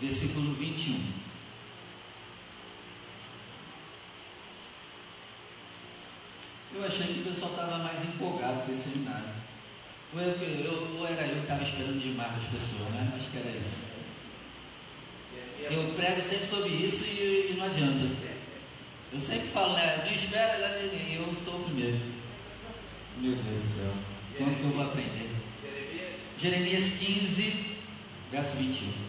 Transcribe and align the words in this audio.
versículo 0.00 0.54
21. 0.54 1.18
Eu 6.74 6.86
achei 6.86 7.06
que 7.06 7.20
o 7.20 7.24
pessoal 7.24 7.50
estava 7.50 7.78
mais 7.78 8.04
empolgado 8.04 8.62
com 8.62 8.72
esse 8.72 8.90
seminário. 8.90 9.38
Ou, 10.14 10.20
eu, 10.20 10.28
eu, 10.30 10.96
ou 10.98 11.06
era 11.06 11.22
eu 11.22 11.36
que 11.36 11.40
estava 11.40 11.62
esperando 11.62 12.00
demais 12.00 12.32
as 12.34 12.50
pessoas, 12.50 12.90
né? 12.90 13.12
Acho 13.16 13.30
que 13.30 13.38
era 13.38 13.50
isso. 13.50 13.88
Eu 15.70 15.94
prego 15.94 16.22
sempre 16.22 16.46
sobre 16.46 16.70
isso 16.70 17.04
e, 17.04 17.52
e 17.52 17.56
não 17.58 17.66
adianta. 17.66 18.08
Eu 19.12 19.20
sempre 19.20 19.48
falo, 19.48 19.74
né? 19.74 20.04
Não 20.06 20.14
espera 20.14 20.80
ninguém, 20.82 21.16
eu 21.16 21.34
sou 21.44 21.60
o 21.60 21.64
primeiro. 21.64 21.98
Meu 23.18 23.34
Deus 23.34 23.58
do 23.58 23.66
céu. 23.66 23.92
Como 24.36 24.54
que 24.54 24.62
eu 24.62 24.70
vou 24.70 24.84
aprender? 24.84 25.30
Jeremias 26.40 26.84
15, 27.00 27.76
verso 28.30 28.56
21. 28.58 29.07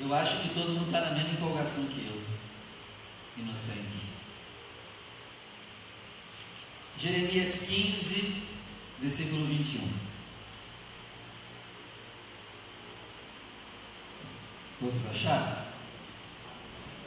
Eu 0.00 0.12
acho 0.12 0.42
que 0.42 0.54
todo 0.54 0.72
mundo 0.72 0.86
está 0.86 1.00
na 1.00 1.10
mesma 1.12 1.30
empolgação 1.30 1.84
que 1.86 2.06
eu. 2.06 2.22
Inocente. 3.36 4.04
Jeremias 6.98 7.60
15, 7.68 8.42
versículo 9.00 9.46
21. 9.46 9.88
Todos 14.80 15.06
acharam? 15.10 15.64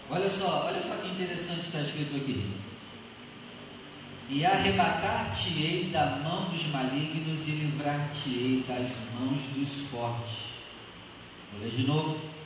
Olha 0.09 0.29
só, 0.29 0.67
olha 0.67 0.81
só 0.81 0.95
que 0.95 1.09
interessante 1.09 1.67
está 1.67 1.81
escrito 1.81 2.15
aqui. 2.15 2.49
E 4.29 4.45
arrebatar-te-ei 4.45 5.89
da 5.91 6.17
mão 6.17 6.49
dos 6.49 6.67
malignos 6.67 7.47
e 7.47 7.51
livrar-te-ei 7.51 8.65
das 8.67 9.13
mãos 9.13 9.41
dos 9.55 9.89
fortes. 9.89 10.47
Vou 11.51 11.61
ler 11.61 11.71
de 11.71 11.83
novo. 11.83 12.36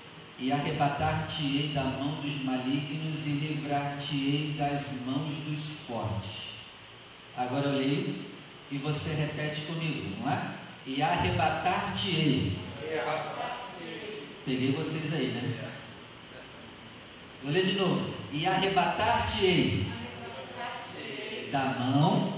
E 0.41 0.51
arrebatar-te-ei 0.51 1.67
da 1.67 1.83
mão 1.83 2.15
dos 2.15 2.43
malignos 2.43 3.27
e 3.27 3.29
livrar-te-ei 3.29 4.55
das 4.57 5.01
mãos 5.05 5.35
dos 5.45 5.59
fortes. 5.87 6.55
Agora 7.37 7.67
eu 7.67 7.77
leio 7.77 8.15
e 8.71 8.77
você 8.79 9.13
repete 9.13 9.61
comigo, 9.67 10.15
não 10.20 10.31
é? 10.31 10.55
E 10.87 10.99
arrebatar-te-ei. 10.99 12.57
Peguei 14.43 14.71
vocês 14.71 15.13
aí, 15.13 15.27
né? 15.27 15.70
Vou 17.43 17.51
ler 17.51 17.63
de 17.63 17.73
novo. 17.73 18.11
E 18.33 18.48
arrebatar-te-ei 18.48 19.91
da 21.51 21.65
mão 21.65 22.33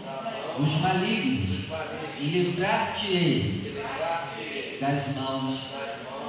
dos 0.57 0.73
malignos 0.81 1.69
e 2.19 2.25
livrar-te-ei 2.25 3.81
das 4.81 5.15
mãos 5.15 5.55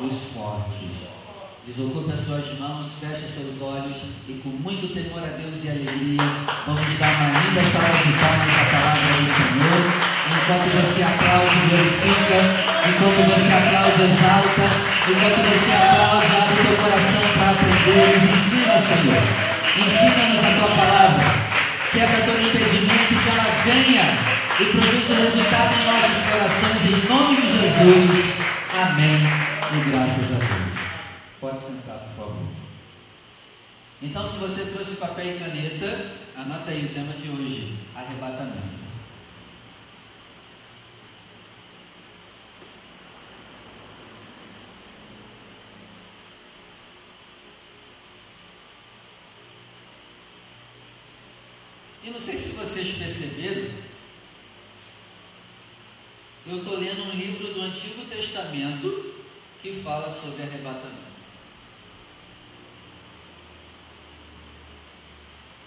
dos 0.00 0.33
fortes. 0.33 1.14
Desocupe 1.65 2.12
as 2.12 2.20
suas 2.20 2.59
mãos, 2.61 3.01
feche 3.01 3.25
seus 3.25 3.57
olhos 3.65 3.97
e 4.29 4.37
com 4.45 4.53
muito 4.61 4.84
temor 4.93 5.25
a 5.25 5.33
Deus 5.33 5.65
e 5.65 5.73
alegria, 5.73 6.21
vamos 6.69 6.93
dar 7.01 7.09
uma 7.09 7.41
linda 7.41 7.65
salva 7.73 8.05
de 8.05 8.12
palmas 8.21 8.53
à 8.53 8.65
palavra 8.69 9.09
do 9.17 9.25
Senhor. 9.33 9.81
Enquanto 10.29 10.69
você 10.77 11.01
aplaude, 11.09 11.56
glorifica. 11.65 12.39
Enquanto 12.84 13.21
você 13.33 13.48
aplaude, 13.48 13.97
exalta. 13.97 14.67
Enquanto 15.09 15.41
você 15.41 15.73
aplaude, 15.73 16.29
abre 16.37 16.53
o 16.53 16.65
teu 16.69 16.77
coração 16.84 17.25
para 17.33 17.48
aprender. 17.56 18.12
Ensina, 18.12 18.77
Senhor. 18.84 19.25
Ensina-nos 19.81 20.45
a 20.45 20.51
tua 20.61 20.69
palavra. 20.69 21.25
Quebra 21.97 22.21
todo 22.28 22.45
impedimento 22.45 23.12
que 23.25 23.28
ela 23.33 23.49
venha 23.65 24.05
e 24.61 24.65
produza 24.69 25.17
resultado 25.17 25.73
em 25.81 25.84
nossos 25.89 26.21
corações. 26.28 26.84
Em 26.93 27.01
nome 27.09 27.41
de 27.41 27.49
Jesus. 27.56 28.53
Amém. 28.84 29.17
E 29.25 29.81
graças 29.89 30.28
a 30.28 30.45
Deus. 30.45 30.84
Pode 31.45 31.62
sentar, 31.62 31.98
por 31.98 32.25
favor. 32.25 32.47
Então, 34.00 34.27
se 34.27 34.39
você 34.39 34.73
trouxe 34.73 34.97
papel 34.97 35.37
e 35.37 35.39
caneta, 35.39 36.17
anota 36.34 36.70
aí 36.70 36.87
o 36.87 36.95
tema 36.95 37.12
de 37.12 37.28
hoje: 37.28 37.77
arrebatamento. 37.95 38.83
E 52.05 52.09
não 52.09 52.19
sei 52.19 52.38
se 52.38 52.49
vocês 52.53 52.97
perceberam, 52.97 53.71
eu 56.47 56.56
estou 56.56 56.78
lendo 56.78 57.03
um 57.03 57.11
livro 57.11 57.53
do 57.53 57.61
Antigo 57.61 58.06
Testamento 58.06 59.15
que 59.61 59.82
fala 59.82 60.11
sobre 60.11 60.44
arrebatamento. 60.44 61.13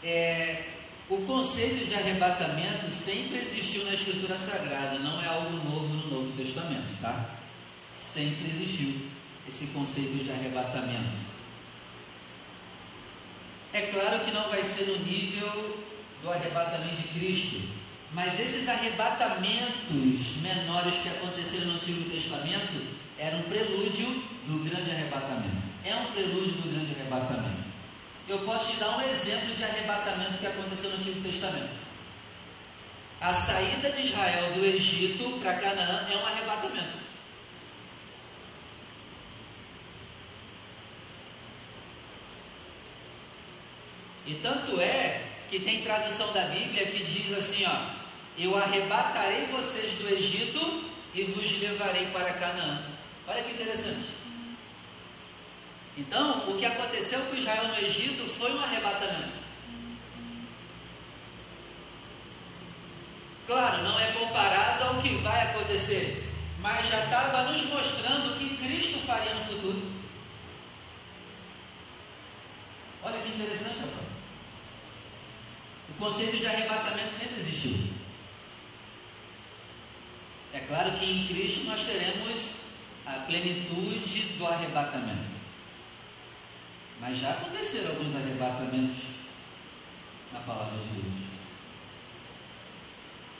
É, 0.08 0.64
o 1.10 1.18
conceito 1.18 1.86
de 1.86 1.94
arrebatamento 1.94 2.90
sempre 2.90 3.40
existiu 3.40 3.84
na 3.84 3.94
Escritura 3.94 4.38
Sagrada, 4.38 5.00
não 5.00 5.22
é 5.22 5.28
algo 5.28 5.52
novo 5.52 5.94
no 5.96 6.08
Novo 6.10 6.32
Testamento, 6.38 6.98
tá? 7.02 7.32
Sempre 7.92 8.50
existiu 8.50 9.02
esse 9.46 9.68
conceito 9.68 10.24
de 10.24 10.32
arrebatamento. 10.32 11.28
É 13.74 13.82
claro 13.82 14.24
que 14.24 14.32
não 14.32 14.48
vai 14.48 14.64
ser 14.64 14.86
no 14.86 15.00
nível 15.00 15.78
do 16.24 16.32
arrebatamento 16.32 17.02
de 17.02 17.08
Cristo, 17.10 17.68
mas 18.14 18.40
esses 18.40 18.70
arrebatamentos 18.70 20.38
menores 20.42 20.96
que 21.04 21.10
aconteceram 21.10 21.68
no 21.68 21.74
Antigo 21.74 22.10
Testamento 22.10 22.82
eram 23.20 23.40
um 23.40 23.44
prelúdio 23.44 24.08
do 24.48 24.70
grande 24.70 24.90
arrebatamento. 24.90 25.68
É 25.84 25.94
um 25.96 26.14
prelúdio 26.14 26.54
do 26.54 26.72
grande 26.72 26.96
arrebatamento. 26.98 27.57
Eu 28.30 28.40
posso 28.40 28.74
te 28.74 28.78
dar 28.78 28.98
um 28.98 29.02
exemplo 29.02 29.56
de 29.56 29.64
arrebatamento 29.64 30.38
que 30.38 30.48
aconteceu 30.48 30.90
no 30.90 30.98
Antigo 30.98 31.22
Testamento. 31.22 31.88
A 33.22 33.34
saída 33.34 33.90
de 33.90 34.08
Israel 34.08 34.52
do 34.54 34.66
Egito 34.66 35.40
para 35.40 35.56
Canaã 35.56 36.08
é 36.12 36.18
um 36.18 36.26
arrebatamento. 36.26 36.98
E 44.26 44.34
tanto 44.36 44.82
é 44.82 45.24
que 45.50 45.60
tem 45.62 45.84
tradução 45.84 46.34
da 46.34 46.42
Bíblia 46.42 46.86
que 46.86 47.06
diz 47.06 47.38
assim, 47.38 47.66
ó, 47.66 47.92
eu 48.38 48.58
arrebatarei 48.58 49.46
vocês 49.48 49.94
do 50.00 50.14
Egito 50.14 50.92
e 51.16 51.24
vos 51.24 51.62
levarei 51.62 52.08
para 52.08 52.34
Canaã. 52.34 52.84
Olha 53.26 53.42
que 53.42 53.54
interessante. 53.54 54.17
Então, 55.98 56.48
o 56.48 56.58
que 56.60 56.66
aconteceu 56.66 57.20
com 57.22 57.36
Israel 57.36 57.70
no 57.70 57.78
Egito 57.80 58.30
foi 58.38 58.54
um 58.54 58.64
arrebatamento. 58.64 59.38
Claro, 63.48 63.84
não 63.84 64.00
é 64.00 64.12
comparado 64.12 64.84
ao 64.84 65.02
que 65.02 65.16
vai 65.16 65.42
acontecer, 65.50 66.32
mas 66.60 66.88
já 66.88 67.04
estava 67.04 67.52
nos 67.52 67.64
mostrando 67.64 68.34
o 68.34 68.38
que 68.38 68.58
Cristo 68.58 69.00
faria 69.08 69.34
no 69.34 69.46
futuro. 69.46 69.92
Olha 73.04 73.20
que 73.20 73.30
interessante, 73.30 73.80
rapaz. 73.80 74.08
O 75.90 75.94
conceito 75.94 76.38
de 76.38 76.46
arrebatamento 76.46 77.16
sempre 77.16 77.40
existiu. 77.40 77.88
É 80.54 80.60
claro 80.60 80.92
que 81.00 81.06
em 81.06 81.28
Cristo 81.28 81.66
nós 81.66 81.86
teremos 81.86 82.58
a 83.06 83.14
plenitude 83.26 84.36
do 84.38 84.46
arrebatamento. 84.46 85.37
Mas 87.00 87.20
já 87.20 87.32
aconteceram 87.32 87.92
alguns 87.92 88.16
arrebatamentos 88.16 89.04
na 90.34 90.40
palavra 90.40 90.78
de 90.80 91.02
Deus. 91.02 91.28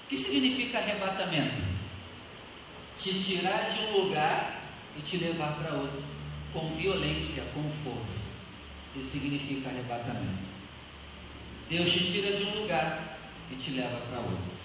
O 0.06 0.10
que 0.10 0.18
significa 0.18 0.78
arrebatamento? 0.78 1.78
Te 2.98 3.22
tirar 3.22 3.70
de 3.70 3.80
um 3.86 4.04
lugar 4.04 4.62
e 4.98 5.02
te 5.02 5.18
levar 5.18 5.54
para 5.56 5.74
outro, 5.74 6.04
com 6.54 6.76
violência, 6.76 7.44
com 7.54 7.64
força. 7.84 8.38
Isso 8.96 9.12
significa 9.12 9.70
arrebatamento. 9.70 10.48
Deus 11.70 11.92
te 11.92 12.00
tira 12.12 12.36
de 12.38 12.44
um 12.44 12.62
lugar 12.62 13.18
e 13.52 13.56
te 13.56 13.72
leva 13.72 13.98
para 14.08 14.20
outro. 14.20 14.58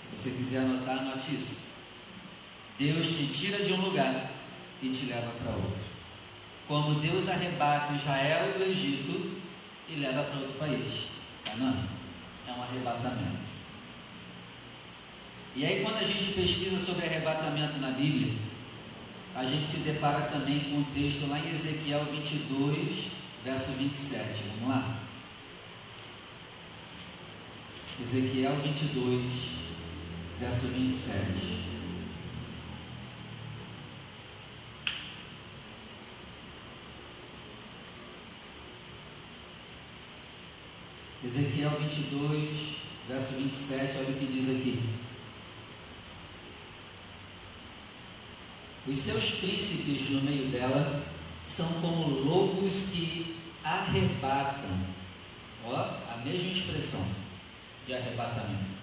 Se 0.00 0.16
você 0.16 0.36
quiser 0.36 0.58
anotar, 0.58 0.98
anote 0.98 1.34
isso. 1.34 1.60
Deus 2.78 3.06
te 3.06 3.26
tira 3.26 3.64
de 3.64 3.72
um 3.72 3.80
lugar 3.80 4.30
e 4.82 4.88
te 4.88 5.06
leva 5.06 5.30
para 5.42 5.52
outro. 5.52 5.89
Como 6.70 7.00
Deus 7.00 7.28
arrebata 7.28 7.94
Israel 7.94 8.56
do 8.56 8.62
Egito 8.62 9.40
e 9.88 9.94
leva 9.94 10.22
para 10.22 10.38
outro 10.38 10.56
país. 10.56 11.08
Canaã. 11.44 11.74
É 12.46 12.52
um 12.52 12.62
arrebatamento. 12.62 13.40
E 15.56 15.66
aí, 15.66 15.82
quando 15.82 15.96
a 15.96 16.06
gente 16.06 16.32
pesquisa 16.32 16.78
sobre 16.78 17.06
arrebatamento 17.06 17.78
na 17.78 17.90
Bíblia, 17.90 18.34
a 19.34 19.44
gente 19.44 19.66
se 19.66 19.78
depara 19.78 20.28
também 20.28 20.60
com 20.60 20.76
um 20.76 20.84
texto 20.94 21.28
lá 21.28 21.40
em 21.40 21.50
Ezequiel 21.50 22.04
22, 22.04 23.06
verso 23.44 23.72
27. 23.72 24.28
Vamos 24.60 24.76
lá? 24.76 24.96
Ezequiel 28.00 28.54
22, 28.62 29.24
verso 30.38 30.66
27. 30.68 31.69
Ezequiel 41.22 41.70
22, 41.78 42.76
verso 43.06 43.34
27, 43.34 43.98
olha 43.98 44.08
o 44.08 44.14
que 44.14 44.24
diz 44.24 44.48
aqui. 44.48 44.82
Os 48.88 48.98
seus 48.98 49.32
príncipes 49.32 50.10
no 50.10 50.22
meio 50.22 50.48
dela 50.48 51.04
são 51.44 51.70
como 51.82 52.08
lobos 52.08 52.92
que 52.92 53.36
arrebatam. 53.62 54.70
Ó, 55.66 55.76
a 55.76 56.22
mesma 56.24 56.52
expressão 56.52 57.06
de 57.86 57.92
arrebatamento. 57.92 58.80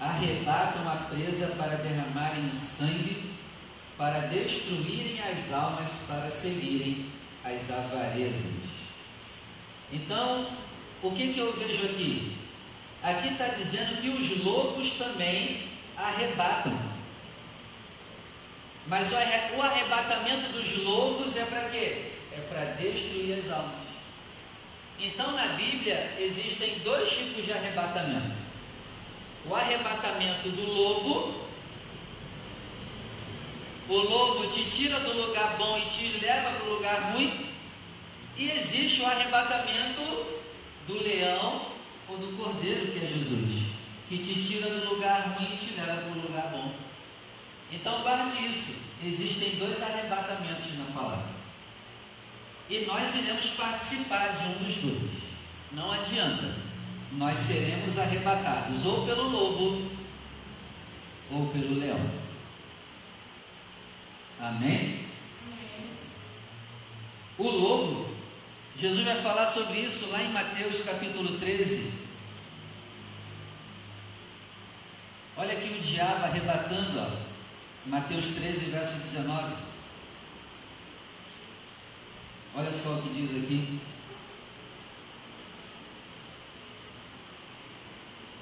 Arrebatam 0.00 0.88
a 0.88 0.96
presa 1.10 1.48
para 1.48 1.76
derramarem 1.76 2.50
sangue, 2.54 3.30
para 3.98 4.20
destruírem 4.28 5.20
as 5.20 5.52
almas, 5.52 6.06
para 6.08 6.30
seguirem 6.30 7.10
as 7.44 7.70
avarezas. 7.70 8.70
Então, 9.92 10.46
o 11.02 11.10
que, 11.12 11.32
que 11.32 11.38
eu 11.38 11.52
vejo 11.52 11.84
aqui? 11.86 12.36
Aqui 13.02 13.28
está 13.28 13.48
dizendo 13.48 14.00
que 14.00 14.08
os 14.08 14.44
lobos 14.44 14.92
também 14.98 15.68
arrebatam. 15.96 16.78
Mas 18.86 19.10
o 19.12 19.62
arrebatamento 19.62 20.52
dos 20.52 20.84
lobos 20.84 21.36
é 21.36 21.44
para 21.44 21.68
quê? 21.70 22.12
É 22.32 22.40
para 22.48 22.64
destruir 22.72 23.38
as 23.38 23.50
almas. 23.50 23.80
Então 24.98 25.32
na 25.32 25.48
Bíblia 25.54 26.14
existem 26.18 26.78
dois 26.80 27.08
tipos 27.08 27.46
de 27.46 27.52
arrebatamento: 27.52 28.32
o 29.46 29.54
arrebatamento 29.54 30.50
do 30.50 30.72
lobo, 30.72 31.48
o 33.88 33.96
lobo 33.96 34.46
te 34.48 34.64
tira 34.64 35.00
do 35.00 35.12
lugar 35.14 35.56
bom 35.56 35.78
e 35.78 35.82
te 35.82 36.24
leva 36.24 36.50
para 36.50 36.66
o 36.66 36.74
lugar 36.74 37.12
ruim, 37.12 37.46
e 38.36 38.50
existe 38.50 39.00
o 39.00 39.06
arrebatamento 39.06 40.39
do 40.90 41.02
leão 41.02 41.66
ou 42.08 42.18
do 42.18 42.36
cordeiro, 42.36 42.92
que 42.92 42.98
é 42.98 43.08
Jesus, 43.08 43.62
que 44.08 44.18
te 44.18 44.42
tira 44.42 44.68
do 44.68 44.94
lugar 44.94 45.36
ruim 45.36 45.54
e 45.54 45.56
te 45.56 45.74
leva 45.74 46.02
para 46.02 46.10
o 46.10 46.22
lugar 46.22 46.50
bom. 46.50 46.72
Então 47.72 48.02
guarde 48.02 48.44
isso: 48.44 48.80
existem 49.04 49.56
dois 49.56 49.80
arrebatamentos 49.80 50.78
na 50.78 50.86
palavra. 50.92 51.30
E 52.68 52.84
nós 52.86 53.14
iremos 53.14 53.46
participar 53.50 54.28
de 54.28 54.46
um 54.48 54.64
dos 54.64 54.76
dois. 54.76 55.22
Não 55.72 55.92
adianta. 55.92 56.70
Nós 57.12 57.36
seremos 57.38 57.98
arrebatados 57.98 58.86
ou 58.86 59.04
pelo 59.04 59.28
lobo 59.28 59.90
ou 61.32 61.46
pelo 61.48 61.78
leão. 61.78 62.00
Amém? 64.40 65.06
O 67.36 67.48
lobo, 67.48 68.09
Jesus 68.80 69.04
vai 69.04 69.20
falar 69.20 69.44
sobre 69.44 69.78
isso 69.80 70.08
lá 70.10 70.22
em 70.22 70.32
Mateus 70.32 70.82
capítulo 70.82 71.38
13. 71.38 71.92
Olha 75.36 75.52
aqui 75.52 75.74
o 75.74 75.82
diabo 75.82 76.24
arrebatando, 76.24 76.98
ó. 76.98 77.10
Mateus 77.84 78.24
13, 78.36 78.70
verso 78.70 79.00
19. 79.00 79.54
Olha 82.54 82.72
só 82.72 82.92
o 82.92 83.02
que 83.02 83.10
diz 83.10 83.44
aqui. 83.44 83.80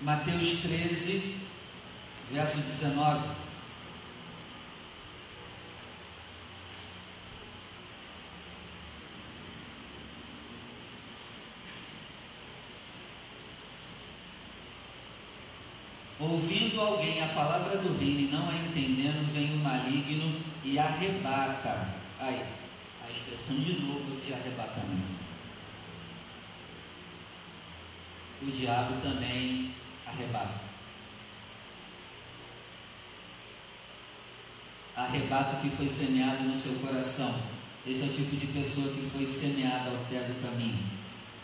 Mateus 0.02 0.60
13, 0.60 1.36
verso 2.30 2.58
19. 2.58 3.47
Ouvindo 16.78 16.80
alguém 16.80 17.22
a 17.22 17.28
palavra 17.28 17.76
do 17.78 17.98
reino 17.98 18.20
e 18.20 18.30
não 18.30 18.48
a 18.48 18.54
entendendo, 18.54 19.32
vem 19.32 19.52
o 19.52 19.56
maligno 19.56 20.40
e 20.64 20.78
arrebata. 20.78 21.88
Aí, 22.20 22.44
expressão 23.10 23.56
de 23.56 23.80
novo 23.82 24.20
de 24.24 24.32
arrebatamento. 24.32 25.18
O 28.40 28.46
diabo 28.46 28.94
também 29.02 29.72
arrebata. 30.06 30.68
Arrebata 34.96 35.56
o 35.56 35.60
que 35.60 35.76
foi 35.76 35.88
semeado 35.88 36.44
no 36.44 36.56
seu 36.56 36.74
coração. 36.76 37.34
Esse 37.84 38.02
é 38.02 38.06
o 38.06 38.14
tipo 38.14 38.36
de 38.36 38.46
pessoa 38.48 38.92
que 38.92 39.10
foi 39.10 39.26
semeada 39.26 39.90
ao 39.90 40.04
pé 40.04 40.20
do 40.20 40.40
caminho. 40.42 40.78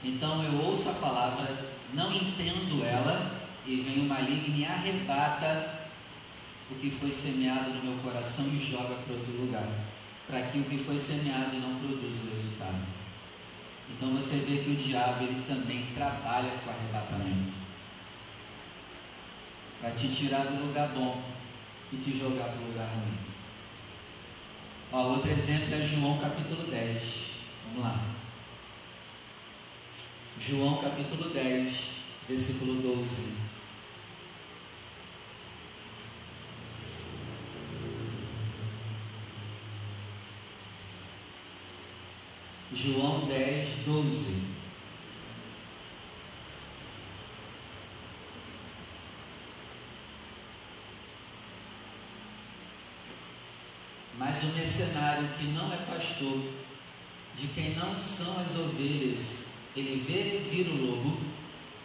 Então 0.04 0.44
eu 0.44 0.64
ouço 0.64 0.90
a 0.90 0.94
palavra, 0.94 1.72
não 1.92 2.12
entendo 2.12 2.84
ela, 2.84 3.43
e 3.66 3.76
vem 3.76 4.00
o 4.00 4.08
maligno 4.08 4.56
e 4.56 4.64
arrebata 4.64 5.80
o 6.70 6.74
que 6.76 6.90
foi 6.90 7.10
semeado 7.10 7.70
no 7.70 7.82
meu 7.84 8.02
coração 8.02 8.46
e 8.46 8.58
joga 8.58 8.94
para 8.94 9.14
outro 9.14 9.32
lugar 9.40 9.68
para 10.26 10.42
que 10.42 10.58
o 10.58 10.64
que 10.64 10.78
foi 10.78 10.98
semeado 10.98 11.56
não 11.58 11.78
produza 11.78 12.22
o 12.24 12.30
resultado. 12.30 12.86
Então 13.90 14.10
você 14.14 14.36
vê 14.36 14.62
que 14.62 14.70
o 14.70 14.76
diabo 14.76 15.24
ele 15.24 15.44
também 15.46 15.86
trabalha 15.94 16.50
com 16.64 16.70
arrebatamento 16.70 17.52
para 19.80 19.90
te 19.90 20.08
tirar 20.08 20.46
do 20.46 20.66
lugar 20.66 20.88
bom 20.88 21.22
e 21.92 21.96
te 21.96 22.16
jogar 22.16 22.44
para 22.44 22.62
o 22.62 22.68
lugar 22.68 22.88
ruim. 22.88 23.18
Ó, 24.92 25.08
outro 25.10 25.30
exemplo 25.30 25.74
é 25.74 25.84
João 25.84 26.18
capítulo 26.18 26.66
10. 26.70 27.02
Vamos 27.66 27.84
lá. 27.84 28.00
João 30.40 30.82
capítulo 30.82 31.30
10, 31.30 31.74
versículo 32.28 32.74
12. 32.80 33.53
João 42.74 43.20
10, 43.26 43.68
12. 43.86 44.54
Mas 54.18 54.42
o 54.42 54.46
mercenário 54.46 55.28
que 55.38 55.44
não 55.52 55.72
é 55.72 55.76
pastor, 55.76 56.40
de 57.38 57.46
quem 57.54 57.76
não 57.76 58.02
são 58.02 58.40
as 58.40 58.56
ovelhas, 58.56 59.46
ele 59.76 60.02
vê 60.04 60.40
vir 60.50 60.68
o 60.68 60.86
lobo 60.86 61.20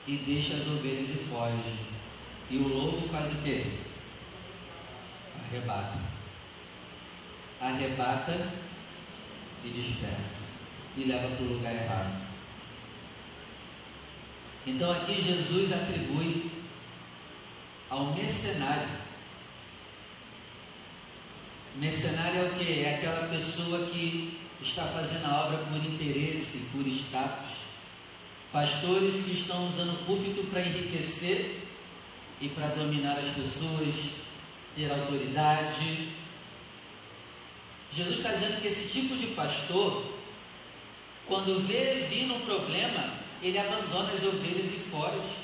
e 0.07 0.15
deixa 0.17 0.55
as 0.55 0.67
ovelhas 0.67 1.09
e 1.11 1.23
foge. 1.29 1.77
E 2.49 2.57
o 2.57 2.67
lobo 2.67 3.07
faz 3.09 3.31
o 3.31 3.43
quê? 3.43 3.63
Arrebata. 5.35 5.99
Arrebata 7.61 8.51
e 9.63 9.69
dispersa 9.69 10.48
e 10.99 11.05
leva 11.05 11.33
para 11.35 11.45
o 11.45 11.53
lugar 11.53 11.73
errado. 11.73 12.29
Então 14.67 14.91
aqui 14.91 15.21
Jesus 15.21 15.71
atribui 15.71 16.51
ao 17.89 18.13
mercenário. 18.13 18.89
Mercenário 21.77 22.41
é 22.41 22.43
o 22.43 22.53
que? 22.53 22.83
É 22.83 22.95
aquela 22.95 23.29
pessoa 23.29 23.87
que 23.87 24.37
está 24.61 24.83
fazendo 24.85 25.25
a 25.25 25.45
obra 25.45 25.59
por 25.59 25.77
interesse, 25.77 26.71
por 26.71 26.85
status. 26.85 27.57
Pastores 28.51 29.23
que 29.23 29.39
estão 29.39 29.69
usando 29.69 29.93
o 29.93 30.05
púlpito 30.05 30.47
para 30.47 30.61
enriquecer 30.61 31.67
e 32.41 32.49
para 32.49 32.67
dominar 32.67 33.17
as 33.17 33.29
pessoas, 33.29 33.95
ter 34.75 34.91
autoridade. 34.91 36.09
Jesus 37.93 38.17
está 38.17 38.33
dizendo 38.33 38.61
que 38.61 38.67
esse 38.67 38.89
tipo 38.89 39.15
de 39.15 39.27
pastor 39.27 40.18
quando 41.29 41.65
vê 41.65 42.07
vindo 42.09 42.33
um 42.33 42.39
problema, 42.41 43.13
ele 43.41 43.57
abandona 43.57 44.11
as 44.11 44.23
ovelhas 44.23 44.73
e 44.73 44.79
foge. 44.91 45.37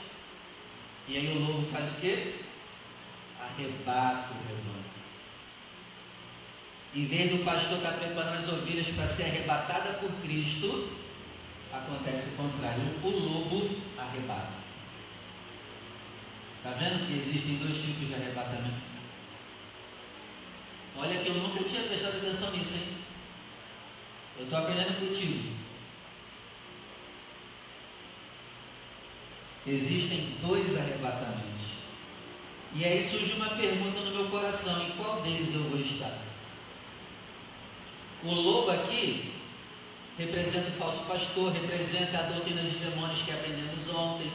E 1.07 1.15
aí 1.15 1.27
o 1.27 1.39
lobo 1.39 1.71
faz 1.71 1.91
o 1.91 2.01
quê? 2.01 2.33
Arrebata 3.39 4.29
o 4.31 4.47
rebanho. 4.47 4.85
Em 6.95 7.05
vez 7.05 7.31
do 7.31 7.45
pastor 7.45 7.77
estar 7.77 7.91
preparando 7.91 8.39
as 8.39 8.49
ovelhas 8.49 8.87
para 8.87 9.07
ser 9.07 9.25
arrebatada 9.25 9.93
por 9.99 10.11
Cristo, 10.23 10.89
acontece 11.71 12.29
o 12.29 12.37
contrário. 12.37 12.81
O 13.03 13.09
lobo 13.09 13.77
arrebata. 13.97 14.65
Está 16.57 16.71
vendo 16.71 17.05
que 17.05 17.13
existem 17.13 17.57
dois 17.57 17.77
tipos 17.77 18.07
de 18.07 18.15
arrebatamento? 18.15 18.95
Olha 20.97 21.19
que 21.21 21.27
eu 21.27 21.35
nunca 21.35 21.63
tinha 21.63 21.83
prestado 21.83 22.17
atenção 22.17 22.49
nisso, 22.51 22.73
hein? 22.73 22.97
Eu 24.39 24.43
estou 24.45 24.57
aprendendo 24.57 24.99
contigo. 24.99 25.64
Existem 29.67 30.37
dois 30.41 30.77
arrebatamentos. 30.77 31.45
E 32.75 32.83
aí 32.85 33.03
surge 33.03 33.33
uma 33.33 33.49
pergunta 33.49 33.99
no 34.01 34.11
meu 34.11 34.25
coração: 34.25 34.85
em 34.85 34.91
qual 34.91 35.21
deles 35.21 35.53
eu 35.55 35.63
vou 35.63 35.79
estar? 35.79 36.13
O 38.23 38.31
lobo 38.31 38.71
aqui 38.71 39.33
representa 40.17 40.69
o 40.69 40.73
falso 40.73 41.03
pastor, 41.05 41.51
representa 41.51 42.19
a 42.19 42.23
doutrina 42.23 42.61
de 42.61 42.77
demônios 42.77 43.21
que 43.21 43.31
aprendemos 43.31 43.89
ontem. 43.93 44.31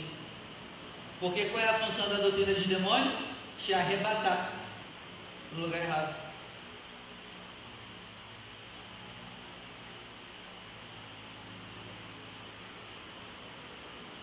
Porque 1.21 1.47
qual 1.47 1.63
é 1.63 1.69
a 1.69 1.79
função 1.79 2.09
da 2.09 2.17
doutrina 2.17 2.55
de 2.55 2.65
demônio? 2.65 3.13
Te 3.59 3.75
arrebatar 3.75 4.53
no 5.53 5.63
lugar 5.63 5.83
errado. 5.83 6.20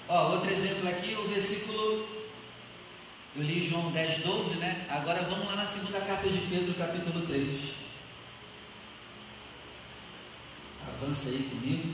Ó, 0.09 0.31
outro 0.31 0.49
exemplo 0.49 0.87
aqui, 0.87 1.13
o 1.15 1.27
versículo. 1.27 2.07
Eu 3.35 3.43
li 3.43 3.67
João 3.67 3.91
10, 3.91 4.19
12, 4.23 4.55
né? 4.55 4.85
Agora 4.89 5.23
vamos 5.23 5.47
lá 5.47 5.57
na 5.57 5.65
segunda 5.65 5.99
carta 5.99 6.29
de 6.29 6.39
Pedro, 6.47 6.73
capítulo 6.75 7.27
3. 7.27 7.59
Avança 10.87 11.29
aí 11.29 11.43
comigo. 11.43 11.93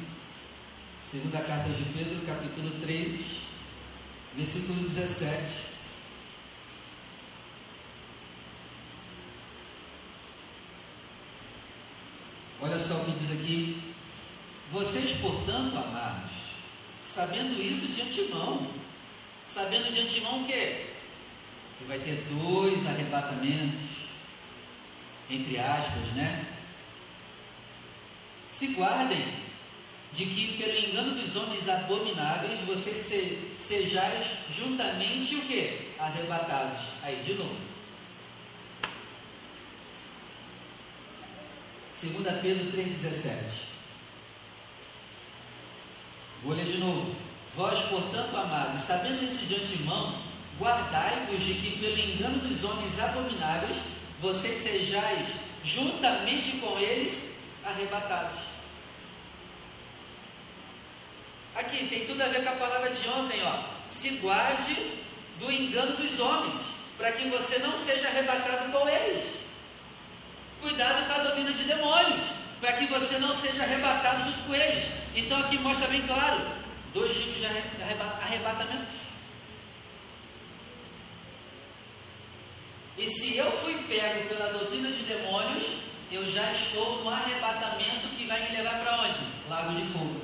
Segunda 1.04 1.40
carta 1.40 1.70
de 1.70 1.84
Pedro, 1.86 2.26
capítulo 2.26 2.80
3, 2.82 3.26
versículo 4.36 4.88
17. 4.88 5.74
Olha 12.62 12.80
só 12.80 12.94
o 12.96 13.06
que 13.06 13.12
diz 13.12 13.32
aqui. 13.32 13.94
Vocês, 14.72 15.20
portanto, 15.20 15.78
amados, 15.78 16.33
sabendo 17.14 17.62
isso 17.62 17.88
de 17.94 18.02
antemão, 18.02 18.68
sabendo 19.46 19.94
de 19.94 20.02
antemão 20.02 20.42
o 20.42 20.46
quê? 20.48 20.88
Que 21.78 21.86
vai 21.86 22.00
ter 22.00 22.24
dois 22.42 22.88
arrebatamentos, 22.88 24.08
entre 25.30 25.60
aspas, 25.60 26.04
né? 26.16 26.46
Se 28.50 28.68
guardem 28.70 29.44
de 30.12 30.26
que 30.26 30.58
pelo 30.58 30.78
engano 30.78 31.16
dos 31.16 31.36
homens 31.36 31.70
abomináveis 31.70 32.60
vocês 32.62 33.06
se, 33.06 33.52
sejais 33.58 34.26
juntamente 34.52 35.36
o 35.36 35.42
que? 35.42 35.94
Arrebatados. 36.00 36.86
Aí, 37.04 37.22
de 37.24 37.34
novo. 37.36 37.74
2 42.02 42.42
Pedro 42.42 42.72
3,17 42.72 43.73
Vou 46.44 46.54
ler 46.54 46.66
de 46.66 46.78
novo. 46.78 47.16
Vós, 47.56 47.80
portanto, 47.84 48.36
amados, 48.36 48.82
sabendo 48.82 49.24
isso 49.24 49.46
de 49.46 49.56
antemão, 49.56 50.18
guardai-vos 50.60 51.44
de 51.44 51.54
que, 51.54 51.80
pelo 51.80 51.98
engano 51.98 52.40
dos 52.40 52.64
homens 52.64 53.00
abomináveis, 53.00 53.78
vocês 54.20 54.62
sejais, 54.62 55.28
juntamente 55.64 56.58
com 56.58 56.78
eles, 56.80 57.38
arrebatados. 57.64 58.42
Aqui 61.56 61.88
tem 61.88 62.08
tudo 62.08 62.22
a 62.22 62.28
ver 62.28 62.44
com 62.44 62.50
a 62.50 62.54
palavra 62.54 62.90
de 62.90 63.08
ontem, 63.10 63.42
ó. 63.44 63.64
Se 63.92 64.10
guarde 64.18 64.76
do 65.40 65.52
engano 65.52 65.96
dos 65.96 66.20
homens, 66.20 66.66
para 66.98 67.12
que 67.12 67.30
você 67.30 67.60
não 67.60 67.78
seja 67.78 68.08
arrebatado 68.08 68.72
com 68.72 68.90
eles. 68.90 69.44
Cuidado 70.62 71.06
com 71.08 71.14
a 71.14 71.24
doutrina 71.24 71.52
de 71.52 71.64
demônios 71.64 72.44
para 72.60 72.74
que 72.74 72.86
você 72.86 73.18
não 73.20 73.36
seja 73.36 73.64
arrebatado 73.64 74.24
junto 74.24 74.48
com 74.48 74.56
eles. 74.56 75.03
Então 75.16 75.40
aqui 75.40 75.58
mostra 75.60 75.88
bem 75.88 76.02
claro 76.02 76.42
dois 76.94 77.16
tipos 77.16 77.38
de 77.38 77.46
arrebatamentos. 77.46 79.04
E 82.98 83.08
se 83.08 83.38
eu 83.38 83.52
fui 83.52 83.74
pego 83.88 84.30
pela 84.30 84.54
doutrina 84.54 84.92
de 84.92 85.04
demônios, 85.04 85.84
eu 86.12 86.30
já 86.30 86.52
estou 86.52 87.04
no 87.04 87.10
arrebatamento 87.10 88.08
que 88.16 88.28
vai 88.28 88.50
me 88.50 88.58
levar 88.58 88.80
para 88.82 89.02
onde? 89.02 89.20
Lago 89.50 89.76
de 89.76 89.86
fogo. 89.86 90.22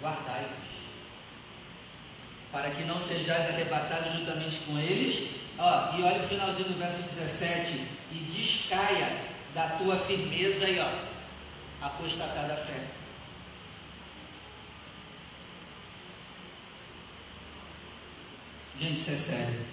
Guardai-vos, 0.00 0.50
para 2.52 2.70
que 2.70 2.84
não 2.84 3.00
sejais 3.00 3.48
arrebatados 3.48 4.12
juntamente 4.12 4.58
com 4.66 4.78
eles, 4.78 5.44
Ó, 5.58 5.96
e 5.96 6.02
olha 6.02 6.20
o 6.20 6.28
finalzinho 6.28 6.68
do 6.68 6.78
verso 6.78 7.02
17. 7.02 7.94
E 8.12 8.16
descaia 8.36 9.33
da 9.54 9.68
tua 9.78 9.96
firmeza 9.96 10.66
aí, 10.66 10.80
ó, 10.80 11.14
da 12.48 12.56
fé. 12.56 12.86
Gente, 18.80 18.98
isso 18.98 19.10
é 19.12 19.16
sério. 19.16 19.66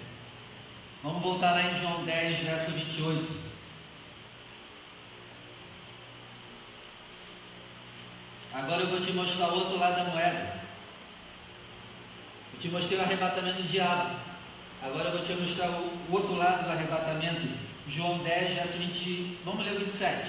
Vamos 1.02 1.22
voltar 1.22 1.52
lá 1.52 1.62
em 1.62 1.74
João 1.74 2.04
10, 2.04 2.38
verso 2.38 2.70
28. 2.70 3.42
Agora 8.54 8.82
eu 8.82 8.88
vou 8.88 9.00
te 9.00 9.12
mostrar 9.12 9.48
o 9.48 9.54
outro 9.58 9.78
lado 9.78 9.96
da 9.96 10.04
moeda. 10.04 10.60
Eu 12.54 12.60
te 12.60 12.68
mostrei 12.68 12.98
o 12.98 13.02
arrebatamento 13.02 13.62
do 13.62 13.68
diabo. 13.68 14.14
Agora 14.80 15.08
eu 15.08 15.18
vou 15.18 15.26
te 15.26 15.32
mostrar 15.32 15.68
o 15.70 16.06
outro 16.10 16.36
lado 16.36 16.64
do 16.64 16.70
arrebatamento. 16.70 17.71
João 17.88 18.18
10, 18.18 18.54
verso 18.54 18.78
20. 18.78 19.38
Vamos 19.44 19.64
ler 19.64 19.72
o 19.72 19.78
27. 19.80 20.28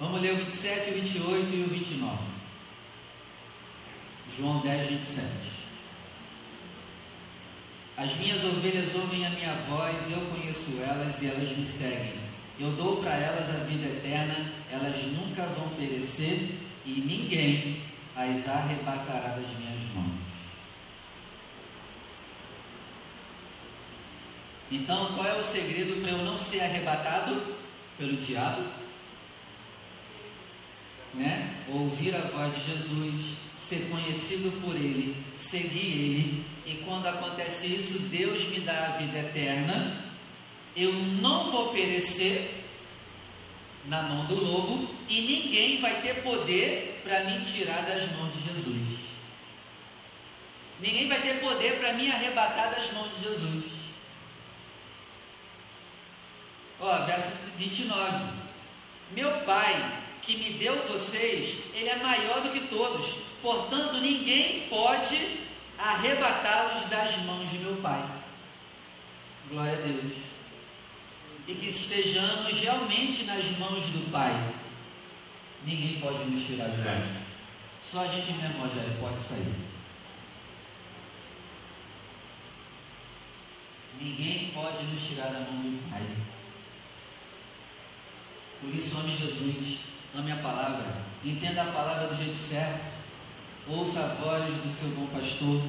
Vamos 0.00 0.20
ler 0.20 0.32
o 0.32 0.36
27, 0.36 0.90
o 0.90 0.94
28 0.94 1.54
e 1.54 1.62
o 1.62 1.68
29. 1.68 2.18
João 4.36 4.60
10, 4.60 4.90
27. 4.90 5.28
As 7.96 8.14
minhas 8.16 8.44
ovelhas 8.44 8.94
ouvem 8.94 9.26
a 9.26 9.30
minha 9.30 9.54
voz, 9.68 10.10
eu 10.12 10.20
conheço 10.26 10.80
elas 10.80 11.20
e 11.20 11.26
elas 11.26 11.56
me 11.56 11.66
seguem. 11.66 12.12
Eu 12.60 12.70
dou 12.72 12.98
para 12.98 13.16
elas 13.16 13.48
a 13.50 13.64
vida 13.64 13.88
eterna, 13.88 14.52
elas 14.70 15.02
nunca 15.04 15.42
vão 15.42 15.68
perecer 15.70 16.50
e 16.86 16.90
ninguém 16.90 17.82
as 18.14 18.48
arrebatará 18.48 19.28
das 19.30 19.58
minhas 19.58 19.82
mãos. 19.94 20.28
Então, 24.70 25.12
qual 25.14 25.26
é 25.26 25.38
o 25.38 25.42
segredo 25.42 26.00
para 26.02 26.10
eu 26.10 26.18
não 26.18 26.36
ser 26.36 26.60
arrebatado 26.60 27.42
pelo 27.96 28.16
diabo? 28.18 28.62
Né? 31.14 31.54
Ouvir 31.68 32.14
a 32.14 32.20
voz 32.20 32.54
de 32.54 32.72
Jesus, 32.72 33.36
ser 33.58 33.88
conhecido 33.88 34.60
por 34.60 34.76
Ele, 34.76 35.16
seguir 35.34 35.78
Ele, 35.78 36.44
e 36.66 36.82
quando 36.84 37.06
acontece 37.06 37.66
isso, 37.66 38.00
Deus 38.10 38.48
me 38.48 38.60
dá 38.60 38.86
a 38.86 38.98
vida 38.98 39.18
eterna. 39.18 40.04
Eu 40.76 40.92
não 40.92 41.50
vou 41.50 41.72
perecer 41.72 42.50
na 43.86 44.02
mão 44.02 44.26
do 44.26 44.34
lobo 44.34 44.94
e 45.08 45.22
ninguém 45.22 45.80
vai 45.80 46.02
ter 46.02 46.22
poder 46.22 47.00
para 47.02 47.24
me 47.24 47.42
tirar 47.44 47.82
das 47.86 48.12
mãos 48.12 48.34
de 48.34 48.42
Jesus. 48.42 48.98
Ninguém 50.78 51.08
vai 51.08 51.22
ter 51.22 51.40
poder 51.40 51.78
para 51.78 51.94
me 51.94 52.10
arrebatar 52.10 52.70
das 52.70 52.92
mãos 52.92 53.08
de 53.16 53.22
Jesus. 53.24 53.77
Ó, 56.80 57.04
verso 57.04 57.38
29. 57.56 58.38
Meu 59.12 59.30
Pai, 59.40 60.02
que 60.22 60.36
me 60.36 60.58
deu 60.58 60.76
vocês, 60.86 61.74
ele 61.74 61.88
é 61.88 61.96
maior 61.96 62.42
do 62.42 62.50
que 62.50 62.68
todos, 62.68 63.22
portanto 63.42 63.94
ninguém 64.00 64.68
pode 64.68 65.40
arrebatá-los 65.78 66.88
das 66.88 67.16
mãos 67.22 67.50
de 67.50 67.58
meu 67.58 67.76
Pai. 67.76 68.04
Glória 69.50 69.72
a 69.72 69.76
Deus. 69.76 70.12
E 71.46 71.54
que 71.54 71.68
estejamos 71.68 72.52
realmente 72.60 73.24
nas 73.24 73.46
mãos 73.58 73.84
do 73.84 74.10
Pai. 74.12 74.32
Ninguém 75.64 76.00
pode 76.00 76.24
nos 76.24 76.46
tirar 76.46 76.68
de 76.68 76.82
lá. 76.82 77.24
Só 77.82 78.02
a 78.02 78.06
gente 78.06 78.32
mesmo, 78.32 78.60
Rogério, 78.60 78.96
pode 79.00 79.20
sair. 79.20 79.54
Ninguém 84.00 84.50
pode 84.54 84.84
nos 84.84 85.00
tirar 85.00 85.28
da 85.28 85.40
mão 85.40 85.62
do 85.62 85.90
Pai. 85.90 86.02
Por 88.60 88.74
isso, 88.74 88.98
ame 88.98 89.14
Jesus, 89.14 89.78
ame 90.16 90.32
a 90.32 90.36
palavra, 90.36 90.96
entenda 91.24 91.62
a 91.62 91.72
palavra 91.72 92.08
do 92.08 92.16
jeito 92.16 92.36
certo, 92.36 92.84
ouça 93.68 94.00
a 94.00 94.14
voz 94.14 94.44
do 94.46 94.70
seu 94.70 94.88
bom 94.96 95.06
pastor, 95.06 95.62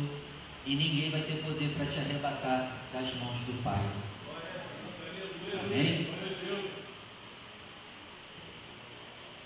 e 0.65 0.75
ninguém 0.75 1.11
vai 1.11 1.21
ter 1.21 1.43
poder 1.43 1.73
para 1.75 1.85
te 1.85 1.99
arrebatar 1.99 2.71
das 2.93 3.13
mãos 3.15 3.37
do 3.45 3.63
Pai. 3.63 3.79
Amém? 5.53 6.07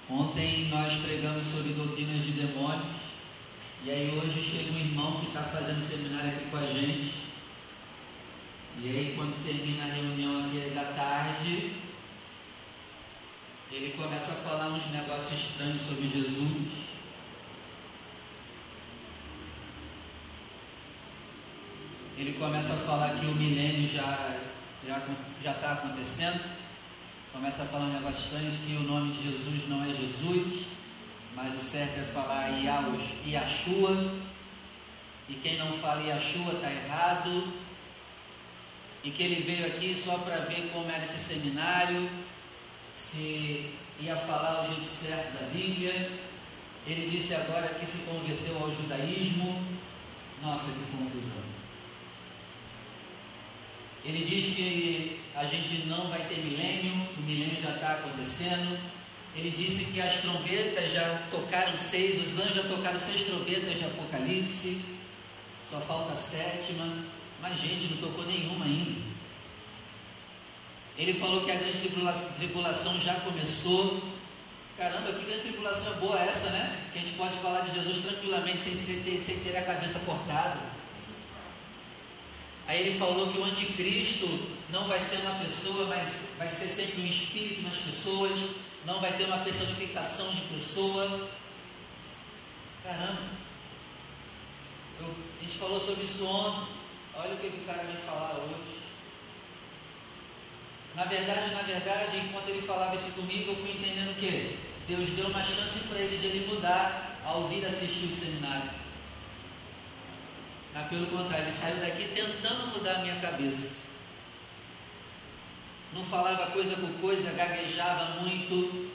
Ontem 0.10 0.70
nós 0.70 0.94
pregamos 1.02 1.46
sobre 1.46 1.74
doutrinas 1.74 2.24
de 2.24 2.32
demônios, 2.32 2.98
e 3.86 3.92
aí 3.92 4.18
hoje 4.18 4.42
chega 4.42 4.72
um 4.74 4.80
irmão 4.80 5.20
que 5.20 5.28
está 5.28 5.42
fazendo 5.44 5.82
seminário 5.82 6.30
aqui 6.30 6.46
com 6.46 6.58
a 6.58 6.66
gente. 6.66 7.24
E 8.82 8.88
aí 8.88 9.14
quando 9.16 9.44
termina 9.46 9.84
a 9.84 9.94
reunião 9.94 10.46
aqui 10.46 10.72
da 10.74 10.84
tarde, 10.94 11.83
ele 13.74 13.92
começa 13.98 14.32
a 14.32 14.36
falar 14.36 14.68
uns 14.68 14.92
negócios 14.92 15.50
estranhos 15.50 15.82
sobre 15.82 16.08
Jesus. 16.08 16.84
Ele 22.16 22.34
começa 22.34 22.74
a 22.74 22.78
falar 22.78 23.20
que 23.20 23.26
o 23.26 23.34
milênio 23.34 23.90
já 23.90 24.38
já 25.44 25.52
está 25.52 25.74
acontecendo. 25.74 26.40
Começa 27.32 27.64
a 27.64 27.66
falar 27.66 27.86
um 27.86 27.94
negócio 27.94 28.26
estranho 28.26 28.52
que 28.52 28.76
o 28.76 28.84
nome 28.84 29.14
de 29.14 29.24
Jesus 29.24 29.68
não 29.68 29.84
é 29.84 29.88
Jesus, 29.88 30.66
mas 31.36 31.56
o 31.56 31.60
certo 31.60 32.00
é 32.00 32.04
falar 32.14 32.50
Yahshua. 33.26 34.14
E 35.28 35.34
quem 35.42 35.58
não 35.58 35.74
fala 35.74 36.04
Yahshua 36.04 36.54
está 36.54 36.72
errado. 36.72 37.54
E 39.04 39.10
que 39.10 39.24
ele 39.24 39.42
veio 39.42 39.66
aqui 39.66 40.00
só 40.00 40.20
para 40.20 40.46
ver 40.46 40.70
como 40.72 40.90
era 40.92 41.04
esse 41.04 41.18
seminário, 41.18 42.08
se 43.14 43.76
ia 44.00 44.16
falar 44.16 44.64
o 44.64 44.74
jeito 44.74 44.90
certo 44.90 45.34
da 45.34 45.50
Bíblia. 45.50 46.12
Ele 46.88 47.10
disse 47.10 47.36
agora 47.36 47.76
que 47.76 47.86
se 47.86 48.00
converteu 48.00 48.58
ao 48.60 48.74
judaísmo. 48.74 49.64
Nossa, 50.42 50.72
que 50.72 50.98
confusão. 50.98 51.44
Ele 54.04 54.26
diz 54.26 54.56
que 54.56 55.22
a 55.36 55.46
gente 55.46 55.86
não 55.88 56.10
vai 56.10 56.28
ter 56.28 56.40
milênio, 56.40 56.92
o 57.18 57.22
milênio 57.22 57.62
já 57.62 57.76
está 57.76 57.92
acontecendo. 57.94 58.80
Ele 59.36 59.50
disse 59.50 59.92
que 59.92 60.02
as 60.02 60.22
trombetas 60.22 60.92
já 60.92 61.24
tocaram 61.32 61.78
seis, 61.78 62.20
os 62.20 62.40
anjos 62.40 62.56
já 62.56 62.64
tocaram 62.64 63.00
seis 63.00 63.24
trombetas 63.26 63.78
de 63.78 63.86
Apocalipse, 63.86 64.82
só 65.72 65.80
falta 65.80 66.14
a 66.14 66.18
sétima, 66.18 66.86
mas 67.42 67.60
gente, 67.60 67.94
não 67.94 68.10
tocou 68.10 68.26
nenhuma 68.26 68.66
ainda. 68.66 69.13
Ele 70.98 71.14
falou 71.14 71.44
que 71.44 71.52
a 71.52 71.56
grande 71.56 71.90
tribulação 72.38 73.00
já 73.02 73.16
começou. 73.16 74.02
Caramba, 74.78 75.14
que 75.14 75.26
grande 75.26 75.42
tribulação 75.42 75.96
boa 75.96 76.20
essa, 76.20 76.50
né? 76.50 76.80
Que 76.92 77.00
a 77.00 77.02
gente 77.02 77.16
pode 77.16 77.36
falar 77.38 77.62
de 77.62 77.74
Jesus 77.74 78.06
tranquilamente 78.06 78.60
sem 78.60 79.02
ter, 79.02 79.18
sem 79.18 79.40
ter 79.40 79.58
a 79.58 79.64
cabeça 79.64 80.00
cortada. 80.00 80.60
Aí 82.68 82.82
ele 82.82 82.98
falou 82.98 83.32
que 83.32 83.38
o 83.38 83.44
anticristo 83.44 84.28
não 84.70 84.88
vai 84.88 85.00
ser 85.00 85.18
uma 85.18 85.44
pessoa, 85.44 85.86
mas 85.88 86.36
vai 86.38 86.48
ser 86.48 86.68
sempre 86.68 87.02
um 87.02 87.08
espírito 87.08 87.62
nas 87.62 87.78
pessoas, 87.78 88.56
não 88.86 89.00
vai 89.02 89.14
ter 89.14 89.26
uma 89.26 89.40
personificação 89.40 90.32
de 90.32 90.42
pessoa. 90.42 91.30
Caramba! 92.84 93.22
Eu, 95.00 95.08
a 95.08 95.44
gente 95.44 95.58
falou 95.58 95.80
sobre 95.80 96.04
isso 96.04 96.26
ontem. 96.26 96.74
Olha 97.16 97.34
o 97.34 97.38
que, 97.38 97.48
o 97.48 97.66
cara 97.66 97.84
vem 97.84 97.98
falar 97.98 98.40
hoje. 98.44 98.73
Na 100.96 101.06
verdade, 101.06 101.54
na 101.56 101.64
verdade, 101.64 102.18
enquanto 102.18 102.50
ele 102.50 102.68
falava 102.68 102.96
isso 102.96 103.14
comigo, 103.14 103.52
eu 103.52 103.56
fui 103.56 103.72
entendendo 103.72 104.12
o 104.12 104.20
quê? 104.20 104.56
Deus 104.88 105.10
deu 105.10 105.28
uma 105.28 105.44
chance 105.44 105.80
para 105.90 106.00
ele 106.00 106.18
de 106.18 106.28
ele 106.28 106.48
mudar 106.48 107.20
ao 107.26 107.48
vir 107.48 107.66
assistir 107.66 108.06
o 108.06 108.12
seminário. 108.12 108.70
Mas 110.74 110.88
pelo 110.90 111.08
contrário, 111.08 111.46
ele 111.46 111.52
saiu 111.52 111.78
daqui 111.78 112.10
tentando 112.14 112.68
mudar 112.68 112.96
a 112.96 113.02
minha 113.02 113.16
cabeça. 113.16 113.84
Não 115.94 116.04
falava 116.06 116.52
coisa 116.52 116.76
com 116.76 116.94
coisa, 116.94 117.32
gaguejava 117.32 118.22
muito. 118.22 118.92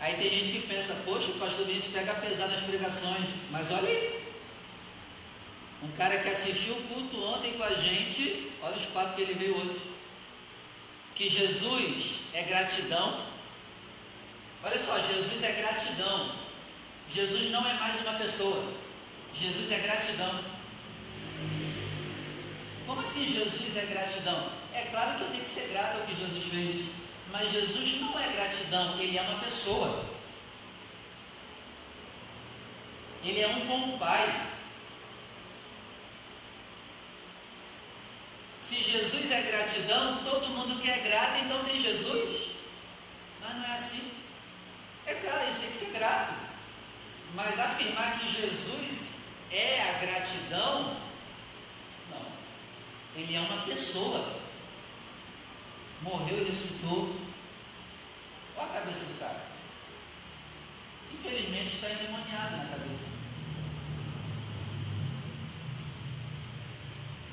Aí 0.00 0.16
tem 0.16 0.30
gente 0.30 0.52
que 0.52 0.66
pensa, 0.66 0.94
poxa, 1.04 1.30
o 1.30 1.38
pastor 1.38 1.66
Vinícius 1.66 1.92
pega 1.92 2.14
pesado 2.14 2.50
nas 2.50 2.62
pregações. 2.62 3.28
Mas 3.50 3.70
olha 3.70 3.88
aí. 3.88 4.21
Um 5.82 5.90
cara 5.96 6.18
que 6.18 6.28
assistiu 6.28 6.74
o 6.74 6.82
culto 6.82 7.24
ontem 7.24 7.54
com 7.54 7.64
a 7.64 7.74
gente, 7.74 8.52
olha 8.62 8.76
os 8.76 8.86
papos 8.86 9.14
que 9.16 9.22
ele 9.22 9.34
veio 9.34 9.56
hoje. 9.56 9.80
Que 11.14 11.28
Jesus 11.28 12.22
é 12.32 12.42
gratidão, 12.42 13.32
Olha 14.64 14.78
só, 14.78 14.96
Jesus 14.96 15.42
é 15.42 15.52
gratidão. 15.52 16.30
Jesus 17.12 17.50
não 17.50 17.68
é 17.68 17.74
mais 17.74 18.00
uma 18.02 18.12
pessoa. 18.12 18.72
Jesus 19.34 19.72
é 19.72 19.78
gratidão. 19.78 20.38
Como 22.86 23.00
assim 23.00 23.26
Jesus 23.26 23.76
é 23.76 23.86
gratidão? 23.86 24.50
É 24.72 24.82
claro 24.82 25.16
que 25.16 25.22
eu 25.22 25.30
tenho 25.30 25.42
que 25.42 25.48
ser 25.48 25.68
grato 25.72 25.98
ao 25.98 26.06
que 26.06 26.14
Jesus 26.14 26.44
fez, 26.44 26.86
mas 27.32 27.50
Jesus 27.50 28.00
não 28.00 28.18
é 28.20 28.28
gratidão, 28.28 29.00
ele 29.00 29.18
é 29.18 29.22
uma 29.22 29.40
pessoa. 29.40 30.04
Ele 33.24 33.40
é 33.40 33.48
um 33.48 33.66
bom 33.66 33.98
pai. 33.98 34.51
Se 38.72 38.82
Jesus 38.82 39.30
é 39.30 39.42
gratidão, 39.42 40.24
todo 40.24 40.48
mundo 40.48 40.80
que 40.80 40.90
é 40.90 41.00
grato, 41.00 41.44
então 41.44 41.62
tem 41.62 41.78
Jesus. 41.78 42.52
Mas 43.38 43.54
não 43.56 43.64
é 43.66 43.74
assim. 43.74 44.10
É 45.04 45.12
claro, 45.12 45.42
a 45.42 45.46
gente 45.48 45.60
tem 45.60 45.70
que 45.72 45.76
ser 45.76 45.98
grato. 45.98 46.32
Mas 47.34 47.60
afirmar 47.60 48.18
que 48.18 48.32
Jesus 48.32 49.24
é 49.50 49.82
a 49.82 49.98
gratidão, 49.98 50.96
não. 52.10 52.26
Ele 53.14 53.36
é 53.36 53.40
uma 53.40 53.62
pessoa. 53.64 54.40
Morreu 56.00 56.38
e 56.38 56.44
ressuscitou. 56.44 57.14
Olha 58.56 58.70
a 58.70 58.80
cabeça 58.80 59.04
do 59.04 59.18
cara. 59.18 59.42
Infelizmente 61.12 61.74
está 61.74 61.90
endemoniado 61.90 62.56
na 62.56 62.64
cabeça. 62.70 63.11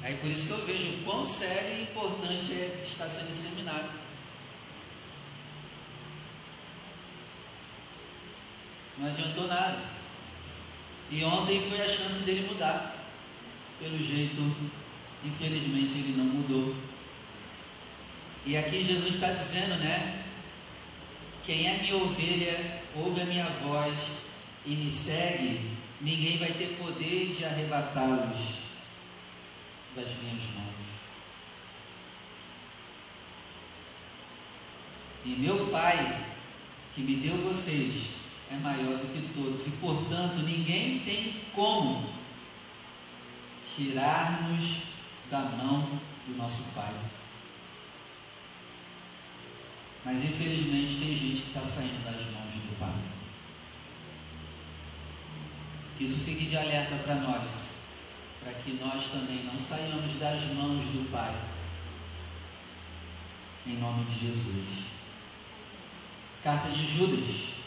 Aí 0.01 0.15
por 0.15 0.29
isso 0.31 0.47
que 0.47 0.51
eu 0.51 0.65
vejo 0.65 0.89
o 0.89 1.03
quão 1.03 1.25
sério 1.25 1.77
e 1.77 1.81
importante 1.83 2.53
é 2.53 2.85
estar 2.88 3.07
sendo 3.07 3.27
disseminado. 3.27 3.89
Não 8.97 9.09
adiantou 9.09 9.47
nada. 9.47 9.77
E 11.12 11.23
ontem 11.23 11.62
foi 11.69 11.81
a 11.81 11.89
chance 11.89 12.23
dele 12.23 12.47
mudar. 12.49 12.95
Pelo 13.79 13.97
jeito, 13.97 14.55
infelizmente, 15.25 15.99
ele 15.99 16.15
não 16.17 16.25
mudou. 16.25 16.75
E 18.45 18.57
aqui 18.57 18.83
Jesus 18.83 19.15
está 19.15 19.31
dizendo, 19.31 19.75
né? 19.79 20.23
Quem 21.45 21.67
é 21.67 21.77
minha 21.81 21.95
ovelha, 21.95 22.81
ouve 22.95 23.21
a 23.21 23.25
minha 23.25 23.49
voz 23.63 23.95
e 24.65 24.71
me 24.71 24.91
segue, 24.91 25.71
ninguém 25.99 26.38
vai 26.38 26.51
ter 26.51 26.77
poder 26.77 27.35
de 27.35 27.43
arrebatá-los 27.43 28.68
das 29.95 30.08
minhas 30.17 30.43
mãos. 30.56 30.80
E 35.25 35.30
meu 35.30 35.67
Pai, 35.67 36.25
que 36.95 37.02
me 37.02 37.15
deu 37.17 37.36
vocês, 37.38 38.15
é 38.52 38.56
maior 38.56 38.97
do 38.97 39.13
que 39.13 39.34
todos, 39.34 39.67
e 39.67 39.71
portanto 39.78 40.38
ninguém 40.38 40.99
tem 40.99 41.43
como 41.54 42.12
tirar-nos 43.75 44.84
da 45.30 45.39
mão 45.39 45.99
do 46.28 46.38
nosso 46.38 46.63
Pai. 46.73 46.93
Mas 50.04 50.23
infelizmente 50.23 50.99
tem 50.99 51.15
gente 51.15 51.41
que 51.41 51.47
está 51.49 51.63
saindo 51.63 52.04
das 52.04 52.15
mãos 52.34 52.54
do 52.54 52.80
Pai. 52.80 52.93
Que 55.97 56.06
isso 56.06 56.23
fique 56.23 56.45
de 56.45 56.58
alerta 56.58 56.95
para 56.95 57.15
nós, 57.15 57.68
para 58.43 58.54
que 58.54 58.80
nós 58.82 59.08
também 59.12 59.43
não 59.43 59.60
saiamos 59.60 60.19
das 60.19 60.43
mãos 60.54 60.84
do 60.86 61.12
Pai. 61.12 61.36
Em 63.67 63.78
nome 63.78 64.06
de 64.06 64.28
Jesus. 64.28 64.86
Carta 66.43 66.69
de 66.69 66.86
Judas, 66.86 67.58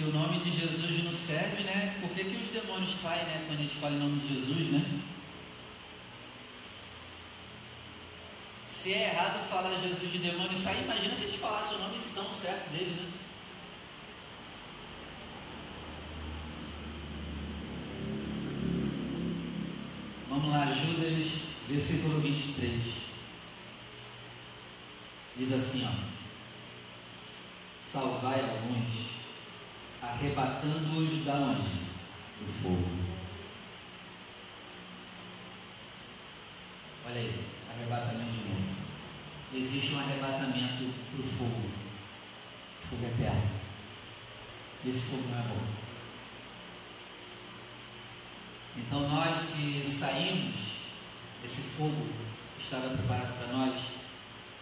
Se 0.00 0.06
o 0.06 0.12
nome 0.12 0.38
de 0.38 0.50
Jesus 0.50 1.04
não 1.04 1.12
serve, 1.12 1.62
né? 1.62 1.98
Por 2.00 2.08
que, 2.12 2.24
que 2.24 2.42
os 2.42 2.48
demônios 2.48 2.94
saem, 2.94 3.22
né? 3.24 3.44
Quando 3.46 3.58
a 3.58 3.62
gente 3.62 3.74
fala 3.74 3.96
em 3.96 3.98
nome 3.98 4.18
de 4.20 4.34
Jesus, 4.34 4.72
né? 4.72 5.02
Se 8.66 8.94
é 8.94 9.10
errado 9.10 9.46
falar 9.50 9.78
Jesus 9.78 10.10
de 10.10 10.20
demônio 10.20 10.56
sair, 10.56 10.84
imagina 10.84 11.14
se 11.14 11.24
a 11.24 11.26
gente 11.26 11.38
falasse 11.38 11.74
o 11.74 11.78
nome 11.80 11.98
tão 12.14 12.30
certo 12.30 12.70
dele, 12.70 12.96
né? 12.98 13.12
Vamos 20.30 20.50
lá, 20.50 20.64
Judas, 20.72 21.28
versículo 21.68 22.20
23. 22.20 22.80
Diz 25.36 25.52
assim, 25.52 25.86
ó. 25.86 25.92
Salvai 27.84 28.40
alguns 28.40 29.19
arrebatando-os 30.02 31.24
da 31.24 31.34
onde? 31.34 31.90
Do 32.40 32.52
fogo. 32.62 32.88
Olha 37.06 37.20
aí, 37.20 37.44
arrebatamento 37.70 38.30
de 38.30 38.48
novo. 38.48 38.76
Existe 39.54 39.94
um 39.94 40.00
arrebatamento 40.00 40.94
para 41.10 41.20
o 41.20 41.28
fogo. 41.28 41.70
Fogo 42.88 43.06
eterno. 43.06 43.50
Esse 44.86 45.00
fogo 45.00 45.28
não 45.28 45.38
é 45.38 45.42
bom. 45.42 45.80
Então 48.76 49.08
nós 49.08 49.36
que 49.54 49.84
saímos 49.84 50.56
desse 51.42 51.76
fogo 51.76 52.06
estava 52.58 52.90
preparado 52.90 53.36
para 53.38 53.52
nós, 53.52 53.80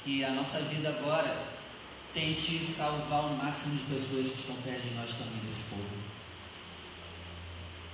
que 0.05 0.25
a 0.25 0.31
nossa 0.31 0.61
vida 0.61 0.89
agora 0.89 1.58
tente 2.15 2.65
salvar 2.65 3.27
o 3.27 3.37
máximo 3.37 3.77
de 3.77 3.95
pessoas 3.95 4.33
que 4.33 4.41
estão 4.41 4.57
perto 4.57 4.83
de 4.83 4.95
nós 4.95 5.11
também 5.11 5.41
desse 5.45 5.63
fogo. 5.71 6.09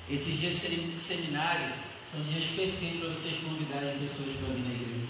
Esses 0.09 0.38
dias 0.38 0.61
de 0.61 1.00
seminário 1.00 1.74
são 2.11 2.22
dias 2.24 2.44
perfeitos 2.44 3.00
para 3.00 3.09
vocês 3.09 3.40
convidarem 3.42 3.98
pessoas 3.98 4.37
para 4.37 4.55
vir 4.55 4.62
na 4.62 4.74
igreja. 4.74 5.07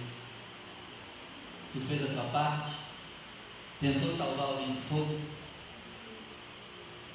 Tu 1.72 1.80
fez 1.80 2.02
a 2.04 2.14
tua 2.14 2.30
parte? 2.30 2.72
Tentou 3.80 4.10
salvar 4.10 4.46
alguém 4.46 4.72
do 4.74 4.80
fogo? 4.80 5.20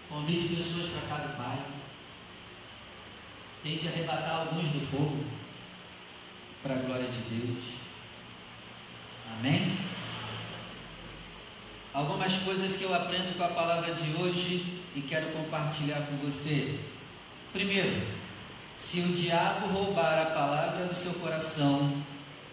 Convide 0.10 0.56
pessoas 0.56 0.92
para 0.92 1.18
cada 1.18 1.38
bairro. 1.38 1.80
Tente 3.64 3.88
arrebatar 3.88 4.42
alguns 4.42 4.68
do 4.70 4.80
fogo 4.86 5.26
para 6.62 6.76
a 6.76 6.80
glória 6.80 7.08
de 7.08 7.36
Deus. 7.36 7.64
Amém? 9.38 9.89
Algumas 11.94 12.34
coisas 12.44 12.78
que 12.78 12.84
eu 12.84 12.94
aprendo 12.94 13.36
com 13.36 13.44
a 13.44 13.48
palavra 13.48 13.94
de 13.94 14.22
hoje 14.22 14.80
e 14.96 15.02
quero 15.02 15.32
compartilhar 15.32 16.02
com 16.02 16.18
você. 16.18 16.80
Primeiro, 17.52 18.02
se 18.78 19.00
o 19.00 19.08
diabo 19.14 19.68
roubar 19.68 20.22
a 20.22 20.32
palavra 20.32 20.86
do 20.86 20.96
seu 20.96 21.14
coração, 21.14 21.92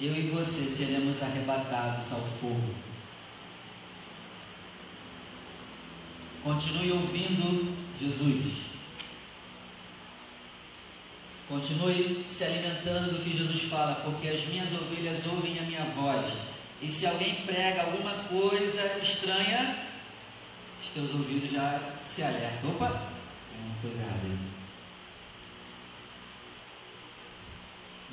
eu 0.00 0.16
e 0.16 0.30
você 0.30 0.62
seremos 0.62 1.22
arrebatados 1.22 2.12
ao 2.12 2.20
fogo. 2.40 2.74
Continue 6.42 6.92
ouvindo 6.92 7.76
Jesus. 8.00 8.66
Continue 11.48 12.24
se 12.28 12.44
alimentando 12.44 13.12
do 13.12 13.22
que 13.22 13.36
Jesus 13.36 13.70
fala, 13.70 13.96
porque 13.96 14.28
as 14.28 14.46
minhas 14.46 14.72
ovelhas 14.72 15.26
ouvem 15.26 15.58
a 15.58 15.62
minha 15.62 15.84
voz. 15.94 16.55
E 16.82 16.88
se 16.88 17.06
alguém 17.06 17.34
prega 17.46 17.82
alguma 17.82 18.12
coisa 18.24 18.98
estranha, 19.02 19.76
os 20.82 20.90
teus 20.90 21.10
ouvidos 21.12 21.50
já 21.50 21.80
se 22.02 22.22
alertam. 22.22 22.70
Opa, 22.70 22.88
tem 22.88 23.64
uma 23.64 23.80
coisa 23.80 23.98
errada 23.98 24.20
aí. 24.24 24.38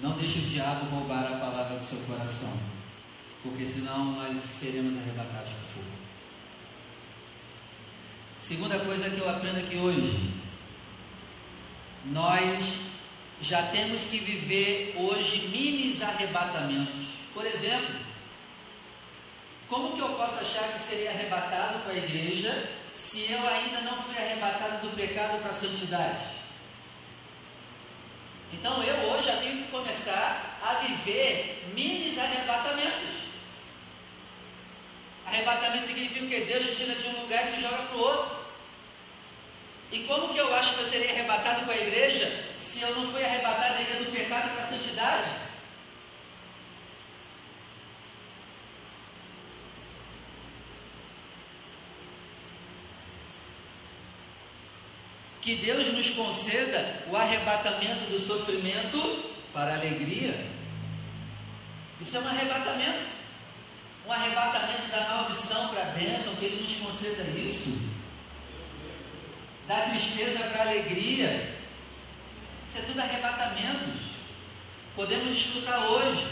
Não 0.01 0.17
deixe 0.17 0.39
o 0.39 0.43
diabo 0.43 0.85
roubar 0.87 1.25
a 1.25 1.37
palavra 1.37 1.77
do 1.77 1.85
seu 1.85 1.99
coração, 1.99 2.57
porque 3.43 3.65
senão 3.65 4.13
nós 4.13 4.41
seremos 4.41 4.97
arrebatados 4.97 5.51
por 5.51 5.73
fogo. 5.75 5.91
Segunda 8.39 8.79
coisa 8.79 9.09
que 9.09 9.19
eu 9.19 9.29
aprendo 9.29 9.59
aqui 9.59 9.77
hoje, 9.77 10.33
nós 12.05 12.81
já 13.41 13.61
temos 13.67 14.01
que 14.05 14.17
viver 14.17 14.95
hoje 14.97 15.47
minis 15.47 16.01
arrebatamentos. 16.01 17.03
Por 17.33 17.45
exemplo, 17.45 17.95
como 19.73 19.95
que 19.95 20.01
eu 20.01 20.09
posso 20.09 20.39
achar 20.39 20.71
que 20.71 20.79
serei 20.79 21.07
arrebatado 21.07 21.79
com 21.79 21.89
a 21.89 21.95
igreja 21.95 22.69
se 22.95 23.31
eu 23.31 23.47
ainda 23.47 23.81
não 23.81 23.97
fui 24.03 24.15
arrebatado 24.15 24.87
do 24.87 24.95
pecado 24.95 25.41
para 25.41 25.49
a 25.49 25.53
santidade? 25.53 26.25
Então 28.53 28.83
eu 28.83 28.95
hoje 29.09 29.25
já 29.25 29.37
tenho 29.37 29.63
que 29.63 29.71
começar 29.71 30.59
a 30.61 30.73
viver 30.75 31.71
minis 31.73 32.19
arrebatamentos. 32.19 33.33
Arrebatamento 35.25 35.87
significa 35.87 36.27
que 36.27 36.45
Deus 36.45 36.65
te 36.67 36.75
tira 36.75 36.93
de 36.93 37.07
um 37.07 37.21
lugar 37.21 37.49
e 37.49 37.55
te 37.55 37.61
joga 37.61 37.77
para 37.77 37.97
o 37.97 37.99
outro. 37.99 38.43
E 39.91 40.03
como 40.03 40.31
que 40.35 40.39
eu 40.39 40.53
acho 40.53 40.75
que 40.75 40.81
eu 40.81 40.87
serei 40.87 41.09
arrebatado 41.09 41.65
com 41.65 41.71
a 41.71 41.77
igreja 41.77 42.31
se 42.59 42.83
eu 42.83 42.93
não 42.93 43.11
fui 43.11 43.25
arrebatado 43.25 43.73
ainda 43.73 44.03
do 44.03 44.11
pecado 44.11 44.51
para 44.51 44.63
a 44.63 44.67
santidade? 44.67 45.42
Que 55.43 55.57
Deus 55.57 55.91
nos 55.91 56.11
conceda 56.11 57.03
o 57.11 57.17
arrebatamento 57.17 58.09
do 58.09 58.17
sofrimento 58.17 59.29
para 59.51 59.71
a 59.71 59.75
alegria. 59.75 60.33
Isso 61.99 62.15
é 62.15 62.19
um 62.21 62.27
arrebatamento. 62.29 63.11
Um 64.07 64.11
arrebatamento 64.13 64.87
da 64.89 65.01
maldição 65.01 65.67
para 65.67 65.81
a 65.81 65.85
bênção, 65.87 66.33
que 66.37 66.45
Ele 66.45 66.61
nos 66.61 66.75
conceda 66.77 67.23
isso. 67.37 67.89
Da 69.67 69.81
tristeza 69.81 70.45
para 70.45 70.63
a 70.63 70.67
alegria. 70.69 71.57
Isso 72.65 72.77
é 72.77 72.81
tudo 72.83 73.01
arrebatamentos. 73.01 74.13
Podemos 74.95 75.27
desfrutar 75.27 75.83
hoje. 75.83 76.25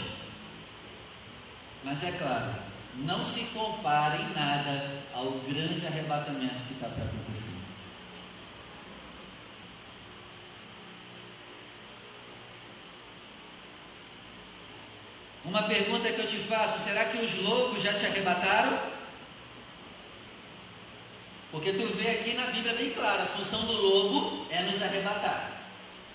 Mas 1.84 2.02
é 2.02 2.12
claro, 2.12 2.54
não 2.96 3.22
se 3.22 3.44
compare 3.46 4.22
em 4.22 4.32
nada 4.32 5.02
ao 5.12 5.32
grande 5.32 5.86
arrebatamento 5.86 6.64
que 6.66 6.74
está 6.74 6.88
para 6.88 7.04
acontecer. 7.04 7.71
Uma 15.52 15.64
pergunta 15.64 16.10
que 16.10 16.18
eu 16.18 16.26
te 16.26 16.38
faço: 16.38 16.82
será 16.82 17.04
que 17.04 17.18
os 17.18 17.42
loucos 17.42 17.82
já 17.82 17.92
te 17.92 18.06
arrebataram? 18.06 18.78
Porque 21.50 21.74
tu 21.74 21.88
vê 21.88 22.08
aqui 22.08 22.32
na 22.32 22.46
Bíblia 22.46 22.72
bem 22.72 22.88
claro: 22.94 23.24
a 23.24 23.26
função 23.26 23.66
do 23.66 23.72
lobo 23.74 24.46
é 24.48 24.62
nos 24.62 24.80
arrebatar. 24.80 25.52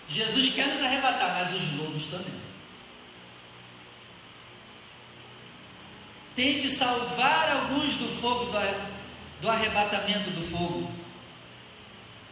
Jesus 0.10 0.56
quer 0.56 0.66
nos 0.66 0.82
arrebatar, 0.82 1.36
mas 1.36 1.54
os 1.54 1.78
lobos 1.78 2.08
também. 2.08 2.34
Tente 6.36 6.70
salvar 6.70 7.52
alguns 7.58 7.94
do 7.94 8.20
fogo, 8.20 8.52
do, 9.40 9.50
arrebatamento 9.50 10.32
do 10.32 10.50
fogo. 10.50 10.92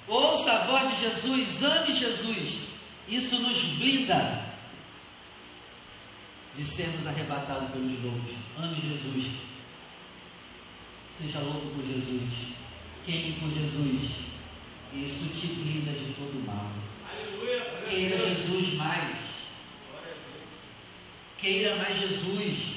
Ouça 0.08 0.52
a 0.52 0.58
voz 0.66 0.90
de 0.90 1.02
Jesus, 1.02 1.62
ame 1.62 1.94
Jesus. 1.94 2.66
Isso 3.08 3.40
nos 3.44 3.62
blinda 3.76 4.45
de 6.58 6.64
sermos 6.64 7.06
arrebatados 7.06 7.72
pelos 7.72 8.02
lobos. 8.04 8.36
Ame 8.58 8.76
Jesus. 8.80 9.26
Seja 11.18 11.40
louco 11.40 11.68
por 11.68 11.86
Jesus. 11.86 12.56
Queime 13.06 13.40
por 13.40 13.50
Jesus. 13.50 14.26
Isso 14.94 15.30
te 15.40 15.48
blinda 15.48 15.92
de 15.92 16.14
todo 16.14 16.46
mal. 16.46 16.72
Queira 17.90 18.18
Jesus 18.18 18.74
mais. 18.76 19.18
Queira 21.38 21.76
mais 21.76 22.00
Jesus. 22.00 22.76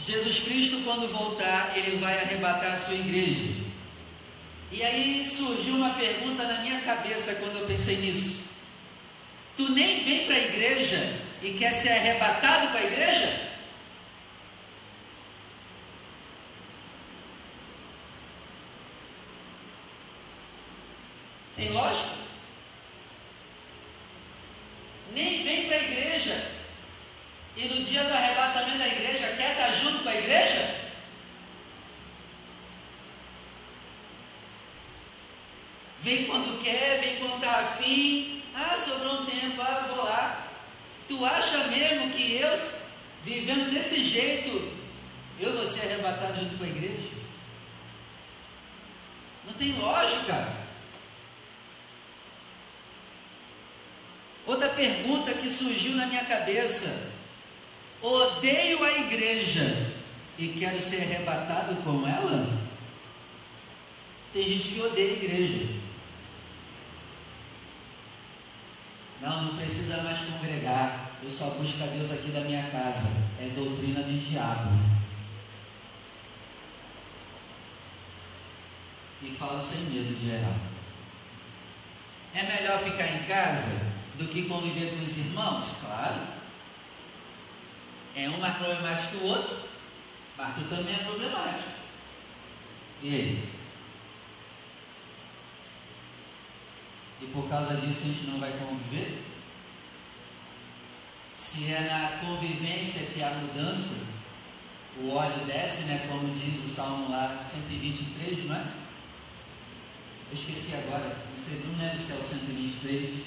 Jesus 0.00 0.44
Cristo, 0.44 0.82
quando 0.84 1.10
voltar, 1.10 1.72
ele 1.76 1.98
vai 1.98 2.18
arrebatar 2.18 2.74
a 2.74 2.78
sua 2.78 2.94
igreja. 2.94 3.64
E 4.70 4.82
aí 4.82 5.24
surgiu 5.24 5.76
uma 5.76 5.90
pergunta 5.94 6.42
na 6.42 6.62
minha 6.62 6.80
cabeça 6.80 7.36
quando 7.36 7.60
eu 7.60 7.66
pensei 7.66 7.96
nisso. 7.98 8.43
Tu 9.56 9.68
nem 9.70 10.04
vem 10.04 10.26
para 10.26 10.34
a 10.34 10.38
igreja 10.38 11.20
e 11.40 11.52
quer 11.52 11.72
ser 11.74 11.90
arrebatado 11.90 12.68
para 12.68 12.80
a 12.80 12.84
igreja? 12.84 13.44
Tem 21.56 21.70
lógica? 21.70 22.14
Nem 25.12 25.44
vem 25.44 25.66
para 25.66 25.76
a 25.76 25.82
igreja. 25.82 26.50
E 27.56 27.68
no 27.68 27.84
dia 27.84 28.02
do 28.02 28.12
arrebatamento 28.12 28.78
da 28.78 28.88
igreja, 28.88 29.36
quer 29.36 29.52
estar 29.52 29.70
junto 29.72 30.02
com 30.02 30.08
a 30.08 30.16
igreja? 30.16 30.84
Vem 36.00 36.26
quando 36.26 36.62
quer, 36.62 37.00
vem 37.00 37.16
quando 37.16 37.36
está 37.36 37.60
afim. 37.60 38.33
Ah, 38.54 38.78
sobrou 38.78 39.22
um 39.22 39.26
tempo, 39.26 39.60
ah, 39.60 39.86
vou 39.88 40.04
lá. 40.04 40.46
Tu 41.08 41.24
acha 41.24 41.58
mesmo 41.68 42.10
que 42.10 42.36
eu, 42.36 42.58
vivendo 43.24 43.70
desse 43.72 44.04
jeito, 44.04 44.72
eu 45.40 45.52
vou 45.52 45.66
ser 45.66 45.86
arrebatado 45.86 46.40
junto 46.40 46.56
com 46.56 46.64
a 46.64 46.68
igreja? 46.68 47.08
Não 49.44 49.52
tem 49.54 49.78
lógica. 49.78 50.64
Outra 54.46 54.68
pergunta 54.68 55.32
que 55.32 55.50
surgiu 55.50 55.96
na 55.96 56.06
minha 56.06 56.24
cabeça: 56.24 57.12
odeio 58.00 58.84
a 58.84 58.92
igreja 58.92 59.92
e 60.38 60.48
quero 60.48 60.80
ser 60.80 61.02
arrebatado 61.02 61.74
com 61.82 62.06
ela? 62.06 62.46
Tem 64.32 64.44
gente 64.44 64.68
que 64.68 64.80
odeia 64.80 65.10
a 65.10 65.16
igreja. 65.16 65.83
Não, 69.24 69.42
não 69.42 69.56
precisa 69.56 70.02
mais 70.02 70.18
congregar. 70.20 71.08
Eu 71.22 71.30
só 71.30 71.46
busco 71.58 71.82
a 71.82 71.86
Deus 71.86 72.12
aqui 72.12 72.30
da 72.30 72.40
minha 72.40 72.62
casa. 72.64 73.24
É 73.40 73.48
doutrina 73.54 74.02
de 74.02 74.18
diabo. 74.18 74.78
E 79.22 79.30
fala 79.30 79.58
sem 79.58 79.86
medo 79.86 80.14
de 80.14 80.28
errar. 80.30 80.58
É 82.34 82.42
melhor 82.42 82.78
ficar 82.80 83.06
em 83.06 83.22
casa 83.22 83.94
do 84.18 84.28
que 84.28 84.46
conviver 84.46 84.90
com 84.94 85.02
os 85.02 85.16
irmãos? 85.16 85.76
Claro. 85.80 86.20
É 88.14 88.28
um 88.28 88.38
mais 88.38 88.58
problemático 88.58 89.08
que 89.08 89.16
o 89.24 89.26
outro, 89.28 89.56
mas 90.36 90.54
tu 90.54 90.68
também 90.68 90.94
é 90.94 90.98
problemático. 90.98 91.70
E 93.02 93.08
aí? 93.08 93.53
E 97.24 97.30
por 97.32 97.48
causa 97.48 97.74
disso 97.76 98.02
a 98.02 98.06
gente 98.08 98.26
não 98.26 98.38
vai 98.38 98.52
conviver? 98.52 99.24
Se 101.38 101.72
é 101.72 101.80
na 101.80 102.18
convivência 102.18 103.06
que 103.06 103.22
há 103.22 103.30
mudança, 103.30 104.08
o 105.00 105.10
óleo 105.10 105.46
desce, 105.46 105.84
né? 105.84 106.06
Como 106.06 106.34
diz 106.34 106.62
o 106.62 106.68
Salmo 106.68 107.10
lá 107.10 107.38
123, 107.42 108.46
não 108.46 108.56
é? 108.56 108.66
Eu 110.30 110.34
esqueci 110.34 110.74
agora, 110.74 111.16
não 111.66 111.78
lembro 111.78 111.98
se 111.98 112.12
é 112.12 112.16
o 112.16 112.22
123. 112.22 113.24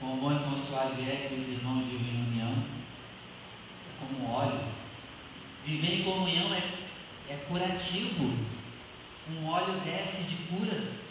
Com 0.00 0.16
bom 0.16 0.32
e 0.32 0.38
com 0.40 0.58
suave 0.58 1.02
é 1.02 1.28
que 1.28 1.40
os 1.40 1.48
irmãos 1.48 1.86
vivem 1.86 2.14
em 2.14 2.26
união. 2.30 2.52
É 2.52 4.06
como 4.06 4.34
óleo. 4.34 4.60
Viver 5.64 6.00
em 6.00 6.04
comunhão 6.04 6.52
é, 6.52 6.62
é 7.30 7.36
curativo. 7.48 8.36
Um 9.30 9.46
óleo 9.48 9.80
desce 9.82 10.24
de 10.24 10.36
cura. 10.48 11.03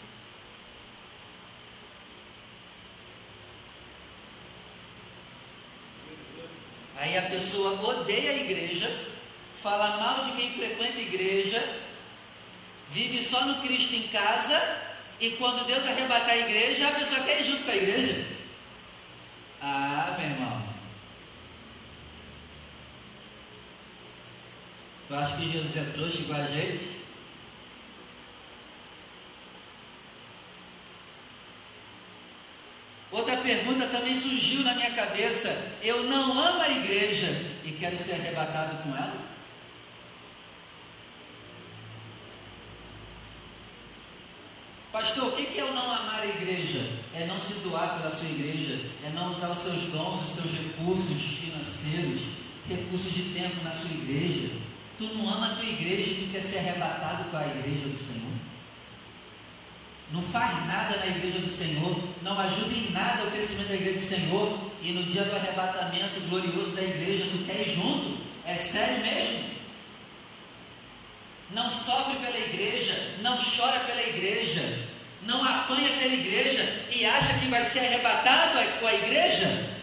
A 7.16 7.22
pessoa 7.22 7.80
odeia 7.80 8.30
a 8.32 8.36
igreja, 8.36 8.90
fala 9.62 9.96
mal 9.98 10.24
de 10.24 10.32
quem 10.32 10.50
frequenta 10.50 10.98
a 10.98 11.02
igreja, 11.02 11.62
vive 12.90 13.22
só 13.22 13.44
no 13.44 13.62
Cristo 13.62 13.94
em 13.94 14.08
casa, 14.08 14.60
e 15.20 15.30
quando 15.30 15.64
Deus 15.66 15.86
arrebatar 15.86 16.30
a 16.30 16.38
igreja, 16.38 16.88
a 16.88 16.92
pessoa 16.92 17.22
quer 17.22 17.40
ir 17.40 17.44
junto 17.44 17.64
com 17.64 17.70
a 17.70 17.76
igreja. 17.76 18.26
Ah, 19.62 20.16
meu 20.18 20.28
irmão. 20.28 20.62
Tu 25.06 25.14
acha 25.14 25.36
que 25.36 25.52
Jesus 25.52 25.76
é 25.76 25.92
trouxa 25.92 26.18
igual 26.18 26.40
a 26.40 26.46
gente? 26.46 27.04
Outra 33.12 33.33
pergunta 33.44 33.86
também 33.86 34.18
surgiu 34.18 34.62
na 34.62 34.74
minha 34.74 34.90
cabeça. 34.90 35.72
Eu 35.82 36.04
não 36.04 36.32
amo 36.32 36.62
a 36.62 36.70
igreja 36.70 37.28
e 37.62 37.72
quero 37.78 37.96
ser 37.96 38.14
arrebatado 38.14 38.82
com 38.82 38.96
ela? 38.96 39.22
Pastor, 44.90 45.28
o 45.28 45.32
que 45.32 45.58
é 45.58 45.60
eu 45.60 45.72
não 45.74 45.92
amar 45.92 46.20
a 46.20 46.26
igreja? 46.26 46.88
É 47.14 47.26
não 47.26 47.38
se 47.38 47.60
doar 47.60 47.98
pela 47.98 48.10
sua 48.10 48.28
igreja, 48.28 48.80
é 49.04 49.10
não 49.10 49.32
usar 49.32 49.50
os 49.50 49.58
seus 49.58 49.92
dons, 49.92 50.22
os 50.22 50.34
seus 50.34 50.52
recursos 50.52 51.38
financeiros, 51.38 52.22
recursos 52.68 53.12
de 53.12 53.22
tempo 53.34 53.62
na 53.62 53.72
sua 53.72 53.90
igreja. 53.90 54.50
Tu 54.96 55.04
não 55.04 55.28
ama 55.28 55.52
a 55.52 55.54
tua 55.56 55.64
igreja 55.64 56.10
e 56.10 56.14
tu 56.14 56.32
quer 56.32 56.42
ser 56.42 56.58
arrebatado 56.58 57.24
com 57.24 57.36
a 57.36 57.46
igreja 57.46 57.88
do 57.88 57.98
Senhor 57.98 58.53
não 60.14 60.22
faz 60.22 60.64
nada 60.68 60.96
na 60.98 61.06
igreja 61.08 61.40
do 61.40 61.50
Senhor, 61.50 61.98
não 62.22 62.38
ajuda 62.38 62.72
em 62.72 62.92
nada 62.92 63.24
o 63.24 63.30
crescimento 63.32 63.68
da 63.68 63.74
igreja 63.74 63.98
do 63.98 64.06
Senhor, 64.06 64.70
e 64.80 64.92
no 64.92 65.02
dia 65.02 65.24
do 65.24 65.34
arrebatamento 65.34 66.20
glorioso 66.28 66.70
da 66.70 66.82
igreja, 66.82 67.26
tu 67.32 67.44
quer 67.44 67.62
ir 67.62 67.74
junto? 67.74 68.16
É 68.46 68.54
sério 68.54 68.98
mesmo? 68.98 69.44
Não 71.50 71.68
sofre 71.68 72.16
pela 72.18 72.38
igreja, 72.38 73.16
não 73.22 73.36
chora 73.36 73.80
pela 73.80 74.02
igreja, 74.02 74.86
não 75.22 75.44
apanha 75.44 75.88
pela 75.98 76.14
igreja 76.14 76.62
e 76.90 77.04
acha 77.04 77.34
que 77.40 77.46
vai 77.46 77.64
ser 77.64 77.80
arrebatado 77.80 78.58
com 78.78 78.86
a 78.86 78.94
igreja? 78.94 79.74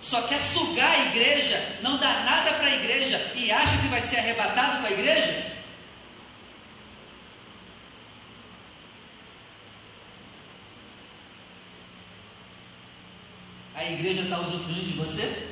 Só 0.00 0.22
quer 0.22 0.40
sugar 0.40 0.90
a 0.90 1.06
igreja, 1.06 1.78
não 1.82 1.96
dá 1.96 2.20
nada 2.20 2.52
para 2.52 2.66
a 2.66 2.76
igreja 2.76 3.32
e 3.34 3.50
acha 3.50 3.78
que 3.78 3.88
vai 3.88 4.00
ser 4.00 4.18
arrebatado 4.18 4.80
com 4.80 4.86
a 4.86 4.92
igreja? 4.92 5.53
A 13.84 13.92
igreja 13.92 14.22
está 14.22 14.40
usufruindo 14.40 14.92
de 14.92 14.96
você? 14.96 15.48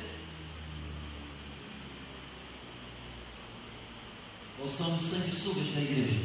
Ou 4.59 4.67
somos 4.67 5.01
sanguessugas 5.01 5.67
da 5.75 5.81
igreja? 5.81 6.19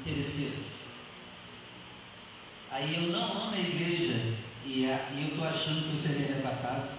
Interesseiros. 0.00 0.66
Aí 2.70 2.94
eu 2.94 3.10
não 3.10 3.44
amo 3.44 3.54
a 3.54 3.58
igreja 3.58 4.34
e, 4.64 4.84
eu 4.84 5.28
estou 5.28 5.48
achando 5.48 5.88
que 5.88 5.96
eu 5.96 5.98
seria 5.98 6.34
arrebatado. 6.34 6.90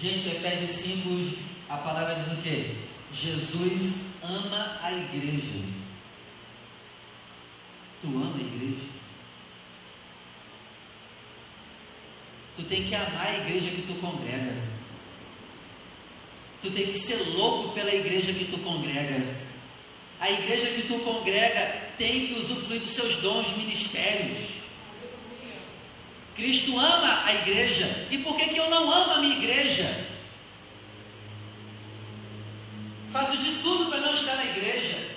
Gente, 0.00 0.28
Efésios 0.28 0.70
5, 0.70 1.38
a 1.68 1.76
palavra 1.78 2.16
diz 2.16 2.32
o 2.32 2.42
quê? 2.42 2.76
Jesus 3.12 4.16
ama 4.22 4.78
a 4.82 4.92
igreja. 4.92 5.62
Tu 8.02 8.08
ama 8.08 8.36
a 8.36 8.40
igreja? 8.40 8.93
Tu 12.56 12.62
tem 12.62 12.84
que 12.84 12.94
amar 12.94 13.26
a 13.26 13.38
igreja 13.38 13.70
que 13.70 13.82
tu 13.82 13.94
congrega. 14.00 14.54
Tu 16.62 16.70
tem 16.70 16.86
que 16.86 16.98
ser 16.98 17.16
louco 17.34 17.74
pela 17.74 17.94
igreja 17.94 18.32
que 18.32 18.44
tu 18.46 18.58
congrega. 18.58 19.22
A 20.20 20.30
igreja 20.30 20.66
que 20.68 20.82
tu 20.82 20.98
congrega 21.00 21.82
tem 21.98 22.28
que 22.28 22.34
usufruir 22.40 22.80
dos 22.80 22.90
seus 22.90 23.16
dons, 23.20 23.56
ministérios. 23.56 24.54
Cristo 26.36 26.78
ama 26.78 27.24
a 27.24 27.34
igreja. 27.34 28.06
E 28.10 28.18
por 28.18 28.36
que, 28.36 28.48
que 28.48 28.56
eu 28.56 28.70
não 28.70 28.90
amo 28.90 29.12
a 29.12 29.18
minha 29.18 29.36
igreja? 29.36 30.06
Faço 33.12 33.36
de 33.36 33.52
tudo 33.62 33.90
para 33.90 34.00
não 34.00 34.14
estar 34.14 34.36
na 34.36 34.44
igreja. 34.44 35.14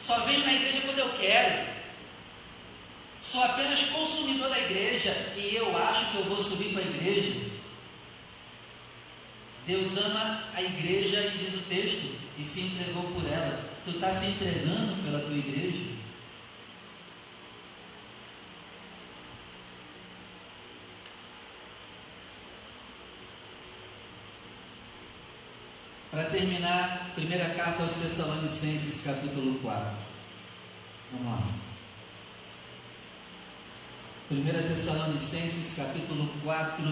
Só 0.00 0.20
venho 0.20 0.44
na 0.44 0.52
igreja 0.52 0.80
quando 0.82 0.98
eu 0.98 1.08
quero. 1.18 1.69
Sou 3.30 3.44
apenas 3.44 3.90
consumidor 3.90 4.48
da 4.50 4.58
igreja 4.58 5.12
e 5.36 5.54
eu 5.54 5.76
acho 5.78 6.10
que 6.10 6.16
eu 6.16 6.24
vou 6.24 6.42
subir 6.42 6.72
para 6.72 6.82
a 6.82 6.86
igreja. 6.86 7.48
Deus 9.64 9.96
ama 9.98 10.42
a 10.52 10.60
igreja 10.60 11.20
e 11.26 11.38
diz 11.38 11.54
o 11.54 11.68
texto, 11.68 12.18
e 12.36 12.42
se 12.42 12.62
entregou 12.62 13.04
por 13.12 13.24
ela. 13.30 13.62
Tu 13.84 13.90
está 13.92 14.12
se 14.12 14.26
entregando 14.26 15.00
pela 15.04 15.20
tua 15.20 15.36
igreja? 15.36 15.90
Para 26.10 26.24
terminar, 26.24 27.12
primeira 27.14 27.54
carta 27.54 27.84
aos 27.84 27.92
Tessalonicenses, 27.92 29.04
capítulo 29.04 29.60
4. 29.60 29.88
Vamos 31.12 31.26
lá. 31.26 31.69
1 34.30 34.44
Tessalonicenses 34.44 35.74
capítulo 35.74 36.30
4, 36.44 36.84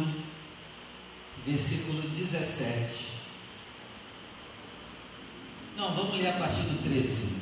versículo 1.47 2.03
17. 2.03 3.13
Não, 5.77 5.95
vamos 5.95 6.17
ler 6.17 6.31
a 6.31 6.33
partir 6.33 6.63
do 6.63 6.83
13. 6.83 7.37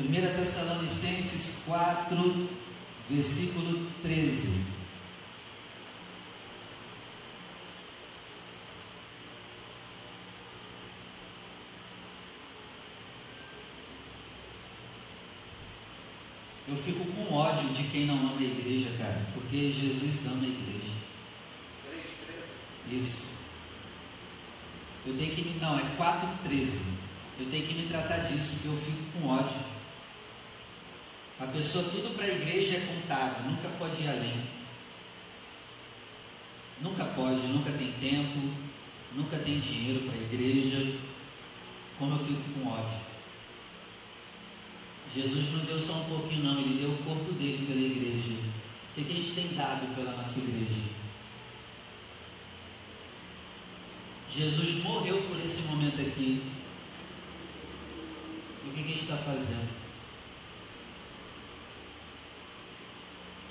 1 0.00 0.04
Tessalonicenses 0.36 1.62
4, 1.64 2.48
versículo 3.08 3.90
13. 4.02 4.74
Eu 16.66 16.76
fico 16.78 17.04
com 17.04 17.34
ódio 17.34 17.68
de 17.74 17.83
quem 17.94 18.06
não 18.06 18.16
ama 18.16 18.36
a 18.36 18.42
igreja, 18.42 18.90
cara, 18.98 19.22
porque 19.34 19.72
Jesus 19.72 20.26
ama 20.26 20.42
a 20.42 20.48
igreja. 20.48 20.94
Isso. 22.90 23.34
Eu 25.06 25.16
tenho 25.16 25.32
que 25.32 25.42
me. 25.42 25.60
Não, 25.60 25.78
é 25.78 25.82
4,13. 25.96 26.80
Eu 27.38 27.46
tenho 27.52 27.66
que 27.68 27.74
me 27.74 27.88
tratar 27.88 28.18
disso, 28.26 28.54
porque 28.54 28.68
eu 28.68 28.76
fico 28.76 29.12
com 29.12 29.28
ódio. 29.28 29.74
A 31.38 31.46
pessoa, 31.46 31.84
tudo 31.84 32.16
para 32.16 32.24
a 32.24 32.34
igreja 32.34 32.78
é 32.78 32.80
contado, 32.80 33.48
nunca 33.48 33.68
pode 33.78 34.02
ir 34.02 34.08
além. 34.08 34.42
Nunca 36.80 37.04
pode, 37.04 37.46
nunca 37.46 37.70
tem 37.70 37.92
tempo, 37.92 38.54
nunca 39.14 39.36
tem 39.36 39.60
dinheiro 39.60 40.00
para 40.10 40.18
a 40.18 40.22
igreja. 40.22 40.98
Como 41.96 42.16
eu 42.16 42.26
fico 42.26 42.42
com 42.58 42.68
ódio. 42.68 43.13
Jesus 45.14 45.52
não 45.52 45.64
deu 45.64 45.78
só 45.78 45.92
um 45.92 46.04
pouquinho, 46.04 46.42
não, 46.44 46.60
ele 46.60 46.80
deu 46.80 46.90
o 46.90 46.98
corpo 47.04 47.32
dele 47.34 47.64
pela 47.66 47.80
igreja. 47.80 48.36
O 48.96 49.04
que 49.04 49.12
a 49.12 49.14
gente 49.14 49.32
tem 49.32 49.56
dado 49.56 49.94
pela 49.94 50.16
nossa 50.16 50.40
igreja? 50.40 50.94
Jesus 54.36 54.82
morreu 54.82 55.22
por 55.22 55.38
esse 55.44 55.62
momento 55.62 56.00
aqui. 56.00 56.42
E 58.64 58.68
o 58.68 58.72
que 58.72 58.80
a 58.80 58.84
gente 58.84 59.02
está 59.02 59.16
fazendo? 59.16 59.84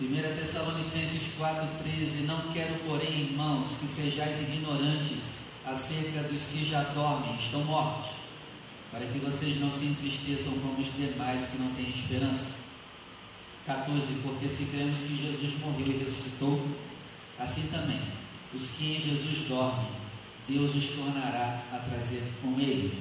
1 0.02 0.38
Tessalonicenses 0.38 1.38
4,13 1.39 2.26
Não 2.26 2.52
quero, 2.52 2.76
porém, 2.86 3.21
irmãos, 3.21 3.78
que 3.80 3.88
sejais 3.88 4.41
ignorantes 4.41 5.43
acerca 5.65 6.23
dos 6.23 6.41
que 6.47 6.65
já 6.65 6.84
dormem, 6.84 7.38
estão 7.38 7.63
mortos, 7.63 8.22
para 8.93 9.08
que 9.08 9.17
vocês 9.17 9.60
não 9.60 9.71
se 9.71 9.88
entristeçam 9.88 10.53
como 10.60 10.79
os 10.79 10.95
demais 10.95 11.47
que 11.47 11.58
não 11.58 11.73
têm 11.73 11.89
esperança. 11.89 12.63
14. 13.65 14.13
Porque 14.21 14.47
se 14.47 14.65
cremos 14.65 14.99
que 14.99 15.17
Jesus 15.17 15.60
morreu 15.60 15.88
e 15.88 16.03
ressuscitou, 16.03 16.63
assim 17.39 17.69
também 17.69 17.99
os 18.53 18.75
que 18.77 18.95
em 18.95 19.01
Jesus 19.01 19.47
dormem, 19.47 19.88
Deus 20.47 20.75
os 20.75 20.91
tornará 20.91 21.63
a 21.73 21.77
trazer 21.77 22.21
com 22.39 22.60
ele. 22.60 22.93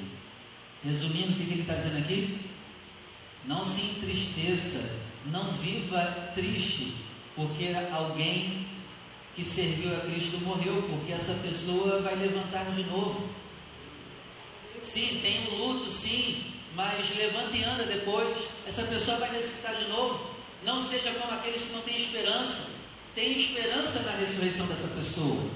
Resumindo, 0.82 1.32
o 1.32 1.34
que 1.34 1.42
ele 1.42 1.60
está 1.60 1.74
dizendo 1.74 1.98
aqui? 1.98 2.40
Não 3.46 3.62
se 3.62 3.82
entristeça, 3.82 5.00
não 5.26 5.52
viva 5.52 6.32
triste, 6.34 6.94
porque 7.36 7.74
alguém 7.92 8.66
que 9.36 9.44
serviu 9.44 9.94
a 9.94 10.00
Cristo 10.00 10.40
morreu, 10.40 10.82
porque 10.88 11.12
essa 11.12 11.34
pessoa 11.34 12.00
vai 12.00 12.16
levantar 12.16 12.64
de 12.74 12.84
novo. 12.84 13.28
Sim, 14.82 15.20
tem 15.22 15.48
um 15.52 15.56
luto, 15.56 15.90
sim, 15.90 16.44
mas 16.74 17.16
levanta 17.16 17.56
e 17.56 17.64
anda 17.64 17.84
depois. 17.84 18.36
Essa 18.66 18.82
pessoa 18.84 19.18
vai 19.18 19.30
ressuscitar 19.30 19.74
de 19.76 19.88
novo. 19.88 20.34
Não 20.64 20.80
seja 20.80 21.10
como 21.12 21.34
aqueles 21.34 21.62
que 21.62 21.72
não 21.72 21.82
têm 21.82 21.96
esperança. 21.96 22.70
Tem 23.14 23.32
esperança 23.32 24.00
na 24.00 24.12
ressurreição 24.12 24.66
dessa 24.66 24.88
pessoa. 24.88 25.50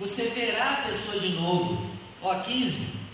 Você 0.00 0.24
verá 0.28 0.72
a 0.72 0.88
pessoa 0.88 1.20
de 1.20 1.30
novo. 1.30 1.90
Ó, 2.22 2.34
15. 2.42 3.04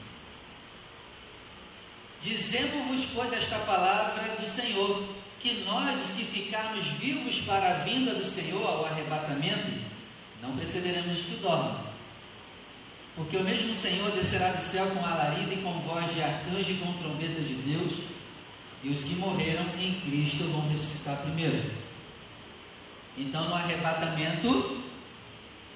Dizemos-vos, 2.23 3.07
pois, 3.15 3.33
esta 3.33 3.59
palavra 3.61 4.37
do 4.37 4.47
Senhor, 4.47 5.03
que 5.41 5.65
nós, 5.65 5.99
os 6.05 6.17
que 6.17 6.25
ficarmos 6.25 6.85
vivos 6.87 7.41
para 7.41 7.71
a 7.71 7.79
vinda 7.79 8.15
do 8.15 8.25
Senhor 8.25 8.65
ao 8.65 8.85
arrebatamento, 8.85 9.73
não 10.43 10.57
precederemos 10.57 11.19
os 11.19 11.25
que 11.27 11.35
dormem. 11.37 11.89
Porque 13.16 13.37
o 13.37 13.44
mesmo 13.44 13.75
Senhor 13.75 14.11
descerá 14.12 14.49
do 14.53 14.62
céu 14.62 14.87
com 14.87 15.05
alarido 15.05 15.53
e 15.53 15.62
com 15.62 15.73
voz 15.81 16.14
de 16.14 16.23
arcanjo 16.23 16.70
e 16.70 16.77
com 16.77 16.92
trombeta 16.94 17.40
de 17.40 17.55
Deus, 17.55 17.99
e 18.83 18.88
os 18.88 19.05
que 19.05 19.16
morreram 19.16 19.64
em 19.79 20.01
Cristo 20.01 20.44
vão 20.44 20.68
ressuscitar 20.68 21.18
primeiro. 21.18 21.70
Então, 23.18 23.49
no 23.49 23.55
arrebatamento, 23.55 24.83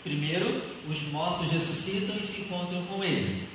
primeiro 0.03 0.63
os 0.89 1.03
mortos 1.11 1.51
ressuscitam 1.51 2.17
e 2.17 2.25
se 2.25 2.43
encontram 2.43 2.85
com 2.87 3.03
Ele. 3.03 3.49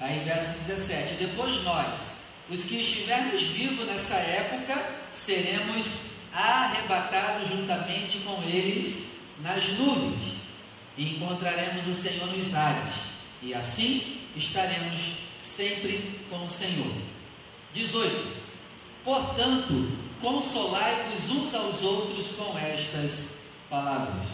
Aí, 0.00 0.22
verso 0.24 0.58
17: 0.66 1.14
Depois 1.14 1.62
nós, 1.64 2.22
os 2.48 2.64
que 2.64 2.76
estivermos 2.76 3.42
vivos 3.42 3.86
nessa 3.86 4.14
época, 4.14 4.80
seremos 5.12 6.12
arrebatados 6.32 7.48
juntamente 7.48 8.18
com 8.20 8.42
eles 8.44 9.18
nas 9.42 9.78
nuvens 9.78 10.41
e 10.96 11.16
encontraremos 11.16 11.86
o 11.86 11.94
Senhor 11.94 12.26
nos 12.28 12.54
ares, 12.54 12.94
e 13.42 13.54
assim 13.54 14.20
estaremos 14.36 15.00
sempre 15.40 16.20
com 16.30 16.46
o 16.46 16.50
Senhor. 16.50 16.92
18. 17.74 18.42
Portanto, 19.04 19.90
consolai-vos 20.20 21.30
uns 21.30 21.54
aos 21.54 21.82
outros 21.82 22.36
com 22.36 22.56
estas 22.58 23.48
palavras. 23.68 24.28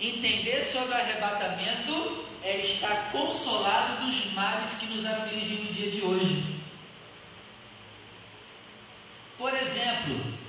Entender 0.00 0.62
sobre 0.62 0.94
o 0.94 0.94
arrebatamento 0.94 2.24
é 2.42 2.58
estar 2.58 3.12
consolado 3.12 4.06
dos 4.06 4.32
males 4.32 4.70
que 4.80 4.86
nos 4.86 5.04
afligem 5.04 5.64
no 5.64 5.72
dia 5.72 5.90
de 5.90 6.00
hoje. 6.02 6.60
Por 9.36 9.54
exemplo, 9.54 10.39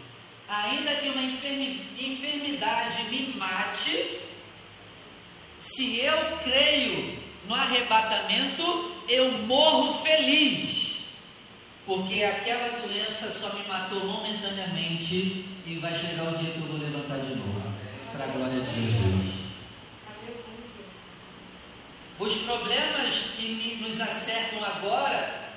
ainda 0.51 0.95
que 0.95 1.09
uma 1.09 1.23
enfermidade 1.23 3.03
me 3.05 3.33
mate, 3.37 4.19
se 5.59 5.99
eu 5.99 6.37
creio 6.43 7.17
no 7.47 7.55
arrebatamento, 7.55 9.03
eu 9.07 9.31
morro 9.47 10.03
feliz 10.03 10.81
porque 11.85 12.23
aquela 12.23 12.79
doença 12.79 13.29
só 13.29 13.53
me 13.53 13.63
matou 13.67 14.05
momentaneamente 14.05 15.45
e 15.65 15.79
vai 15.81 15.93
chegar 15.93 16.23
o 16.23 16.37
dia 16.37 16.51
que 16.51 16.59
eu 16.59 16.67
vou 16.67 16.77
levantar 16.77 17.17
de 17.17 17.35
novo, 17.35 17.73
para 18.13 18.25
a 18.25 18.27
glória 18.27 18.61
de 18.61 18.73
Jesus. 18.73 19.41
Os 22.19 22.33
problemas 22.43 23.13
que 23.35 23.79
nos 23.81 23.99
acercam 23.99 24.63
agora, 24.63 25.51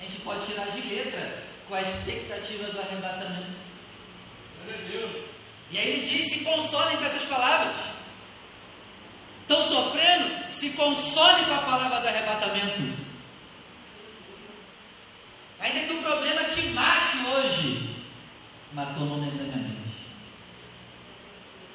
a 0.00 0.02
gente 0.02 0.20
pode 0.22 0.46
tirar 0.46 0.66
de 0.66 0.80
letra 0.88 1.44
com 1.68 1.74
a 1.74 1.82
expectativa 1.82 2.72
do 2.72 2.80
arrebatamento. 2.80 3.67
E 5.70 5.78
aí 5.78 5.88
ele 5.88 6.06
diz: 6.06 6.32
se 6.32 6.44
consolem 6.44 6.96
com 6.96 7.04
essas 7.04 7.24
palavras. 7.24 7.76
Estão 9.42 9.64
sofrendo? 9.64 10.52
Se 10.52 10.70
consolem 10.70 11.44
com 11.44 11.54
a 11.54 11.62
palavra 11.62 12.00
do 12.00 12.08
arrebatamento. 12.08 13.08
Ainda 15.60 15.80
que 15.86 15.92
o 15.92 16.02
problema 16.02 16.44
te 16.44 16.62
mate 16.68 17.16
hoje, 17.26 17.96
matou 18.72 19.06
momentaneamente. 19.06 19.78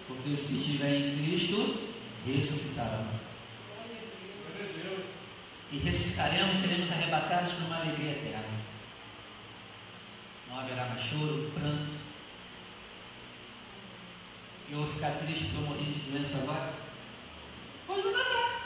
Porque 0.08 0.29
os 0.29 0.41
que 0.41 0.53
estiverem 0.53 1.13
em 1.13 1.25
Cristo 1.25 1.89
ressuscitarão. 2.25 3.08
E 5.71 5.77
ressuscitaremos, 5.77 6.58
seremos 6.58 6.91
arrebatados 6.91 7.53
por 7.53 7.65
uma 7.65 7.77
alegria 7.77 8.12
eterna. 8.12 8.43
Não 10.49 10.60
haverá 10.60 10.86
mais 10.86 11.01
choro, 11.01 11.51
pranto. 11.56 12.02
Eu 14.71 14.78
vou 14.78 14.93
ficar 14.93 15.12
triste 15.12 15.45
porque 15.45 15.58
eu 15.58 15.62
morri 15.62 15.86
de 15.86 16.12
doença 16.12 16.38
agora? 16.39 16.73
Pode 17.86 18.02
me 18.02 18.13
matar. 18.13 18.62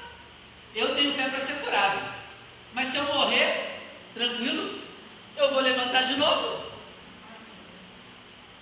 Eu 0.76 0.96
tenho 0.96 1.14
fé 1.14 1.30
para 1.30 1.42
ser 1.42 1.62
curado. 1.64 2.14
Mas 2.74 2.90
se 2.90 2.98
eu 2.98 3.04
morrer, 3.06 3.80
tranquilo, 4.14 4.80
eu 5.36 5.52
vou 5.52 5.62
levantar 5.62 6.04
de 6.04 6.16
novo. 6.18 6.68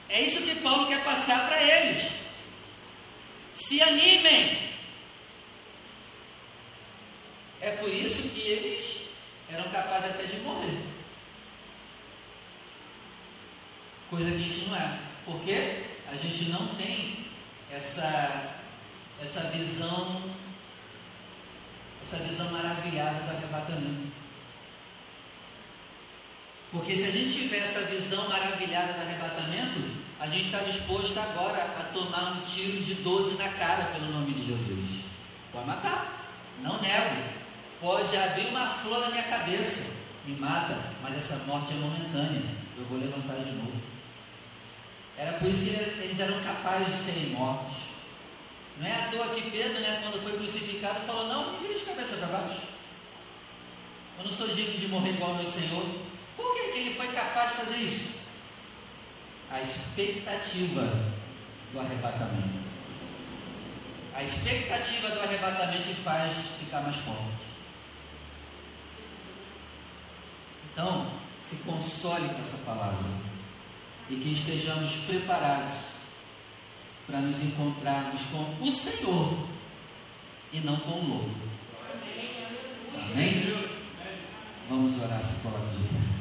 É 0.09 0.21
isso 0.21 0.43
que 0.43 0.61
Paulo 0.61 0.87
quer 0.87 1.03
passar 1.03 1.47
para 1.47 1.61
eles. 1.61 2.13
Se 3.53 3.81
animem. 3.81 4.73
É 7.61 7.71
por 7.71 7.89
isso 7.89 8.29
que 8.29 8.41
eles 8.41 9.09
eram 9.51 9.69
capazes 9.71 10.11
até 10.11 10.23
de 10.23 10.37
morrer. 10.41 10.83
Coisa 14.09 14.29
que 14.29 14.35
a 14.35 14.39
gente 14.39 14.65
não 14.67 14.75
é. 14.75 14.99
Porque 15.25 15.83
a 16.07 16.15
gente 16.15 16.45
não 16.49 16.75
tem 16.75 17.14
essa, 17.71 18.57
essa 19.21 19.41
visão, 19.51 20.21
essa 22.01 22.17
visão 22.17 22.51
maravilhada 22.51 23.23
do 23.23 23.29
arrebatamento. 23.29 24.15
Porque 26.71 26.95
se 26.95 27.05
a 27.05 27.11
gente 27.11 27.33
tiver 27.33 27.59
essa 27.59 27.81
visão 27.81 28.27
maravilhada 28.27 28.93
do 28.93 29.01
arrebatamento, 29.01 30.05
a 30.19 30.27
gente 30.27 30.45
está 30.45 30.59
disposto 30.59 31.17
agora 31.17 31.63
a 31.79 31.83
tomar 31.93 32.33
um 32.33 32.45
tiro 32.45 32.83
de 32.83 32.95
12 32.95 33.37
na 33.37 33.49
cara 33.49 33.85
pelo 33.85 34.11
nome 34.11 34.33
de 34.33 34.45
Jesus. 34.45 35.05
Pode 35.51 35.67
matar, 35.67 36.31
não 36.61 36.81
nego. 36.81 37.45
Pode 37.79 38.15
abrir 38.17 38.47
uma 38.47 38.67
flor 38.67 39.01
na 39.01 39.09
minha 39.09 39.23
cabeça, 39.23 40.05
me 40.25 40.35
mata, 40.35 40.77
mas 41.01 41.15
essa 41.15 41.45
morte 41.45 41.73
é 41.73 41.75
momentânea. 41.75 42.41
Eu 42.77 42.85
vou 42.85 42.99
levantar 42.99 43.35
de 43.35 43.51
novo. 43.51 43.94
Era 45.17 45.33
por 45.33 45.49
isso 45.49 45.65
que 45.65 45.69
eles 46.03 46.19
eram 46.19 46.43
capazes 46.43 46.87
de 46.87 47.03
serem 47.03 47.29
mortos. 47.29 47.77
Não 48.77 48.85
é 48.85 48.91
à 48.91 49.07
toa 49.09 49.33
que 49.33 49.49
Pedro, 49.49 49.79
né, 49.79 50.01
quando 50.03 50.21
foi 50.21 50.37
crucificado, 50.37 50.99
falou: 51.07 51.27
Não, 51.27 51.59
vira 51.59 51.73
de 51.73 51.85
cabeça 51.85 52.17
para 52.17 52.27
baixo. 52.27 52.61
Eu 54.17 54.25
não 54.25 54.31
sou 54.31 54.47
digno 54.49 54.77
de 54.77 54.87
morrer 54.89 55.11
igual 55.11 55.31
ao 55.31 55.37
meu 55.37 55.45
Senhor. 55.45 55.85
Por 56.35 56.53
que, 56.53 56.71
que 56.71 56.79
ele 56.79 56.95
foi 56.95 57.07
capaz 57.07 57.51
de 57.51 57.57
fazer 57.57 57.77
isso? 57.77 58.25
A 59.49 59.61
expectativa 59.61 60.81
do 61.71 61.79
arrebatamento. 61.79 62.65
A 64.13 64.23
expectativa 64.23 65.09
do 65.09 65.21
arrebatamento 65.21 65.93
faz 66.03 66.33
ficar 66.59 66.81
mais 66.81 66.95
forte. 66.97 67.45
Então, 70.71 71.09
se 71.41 71.57
console 71.57 72.27
com 72.29 72.41
essa 72.41 72.57
palavra 72.65 73.34
e 74.09 74.15
que 74.15 74.33
estejamos 74.33 74.91
preparados 75.07 75.95
para 77.07 77.19
nos 77.21 77.41
encontrarmos 77.41 78.21
com 78.31 78.65
o 78.65 78.71
Senhor 78.71 79.47
e 80.53 80.59
não 80.61 80.77
com 80.77 80.91
o 80.91 81.09
lobo. 81.09 81.35
Amém? 83.11 83.67
Vamos 84.69 85.01
orar 85.01 85.23
se 85.23 85.41
coloca 85.41 85.67
de 85.67 85.83
pé. 85.87 86.15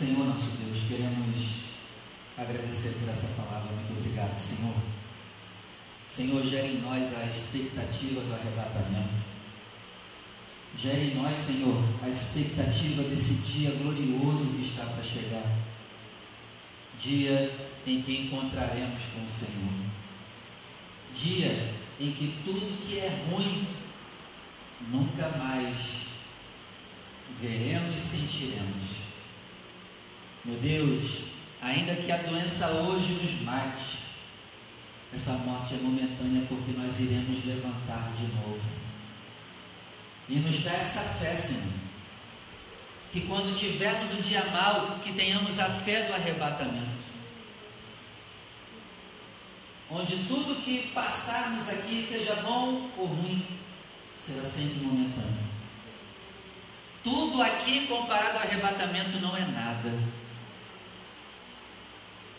Senhor 0.00 0.24
nosso 0.24 0.56
Deus, 0.56 0.80
queremos 0.88 1.64
agradecer 2.38 3.00
por 3.00 3.10
essa 3.10 3.26
palavra. 3.36 3.70
Muito 3.70 3.92
obrigado, 3.98 4.38
Senhor. 4.38 4.74
Senhor, 6.10 6.44
gere 6.44 6.72
em 6.72 6.80
nós 6.80 7.16
a 7.16 7.24
expectativa 7.24 8.20
do 8.20 8.34
arrebatamento. 8.34 9.30
Gere 10.76 11.12
em 11.12 11.14
nós, 11.14 11.38
Senhor, 11.38 11.84
a 12.02 12.08
expectativa 12.08 13.04
desse 13.04 13.34
dia 13.52 13.70
glorioso 13.70 14.56
que 14.56 14.66
está 14.66 14.86
para 14.86 15.04
chegar. 15.04 15.46
Dia 16.98 17.54
em 17.86 18.02
que 18.02 18.22
encontraremos 18.22 19.02
com 19.14 19.24
o 19.24 19.30
Senhor. 19.30 19.72
Dia 21.14 21.74
em 22.00 22.10
que 22.10 22.34
tudo 22.44 22.84
que 22.84 22.98
é 22.98 23.26
ruim 23.30 23.68
nunca 24.90 25.28
mais 25.38 25.76
veremos 27.40 27.96
e 27.96 28.00
sentiremos. 28.00 28.90
Meu 30.44 30.58
Deus, 30.58 31.26
ainda 31.62 31.94
que 31.94 32.10
a 32.10 32.16
doença 32.16 32.66
hoje 32.68 33.12
nos 33.12 33.42
mate, 33.42 33.99
essa 35.12 35.32
morte 35.32 35.74
é 35.74 35.78
momentânea 35.78 36.46
porque 36.48 36.72
nós 36.72 37.00
iremos 37.00 37.44
levantar 37.44 38.12
de 38.16 38.26
novo. 38.34 38.60
E 40.28 40.34
nos 40.36 40.62
dá 40.62 40.72
essa 40.72 41.00
fé, 41.00 41.34
Senhor. 41.34 41.72
Que 43.12 43.22
quando 43.22 43.56
tivermos 43.58 44.12
um 44.12 44.20
dia 44.20 44.44
mau, 44.46 44.98
que 45.02 45.12
tenhamos 45.12 45.58
a 45.58 45.68
fé 45.68 46.04
do 46.04 46.14
arrebatamento. 46.14 47.00
Onde 49.90 50.16
tudo 50.28 50.62
que 50.62 50.92
passarmos 50.94 51.68
aqui, 51.68 52.00
seja 52.00 52.36
bom 52.36 52.88
ou 52.96 53.06
ruim, 53.06 53.44
será 54.20 54.44
sempre 54.44 54.84
momentâneo. 54.84 55.50
Tudo 57.02 57.42
aqui 57.42 57.88
comparado 57.88 58.36
ao 58.38 58.44
arrebatamento 58.44 59.18
não 59.18 59.36
é 59.36 59.40
nada. 59.40 59.90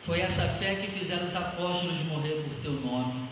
Foi 0.05 0.19
essa 0.19 0.43
fé 0.43 0.75
que 0.75 0.99
fizeram 0.99 1.25
os 1.25 1.35
apóstolos 1.35 1.97
morrer 2.05 2.43
por 2.43 2.61
teu 2.61 2.73
nome. 2.73 3.29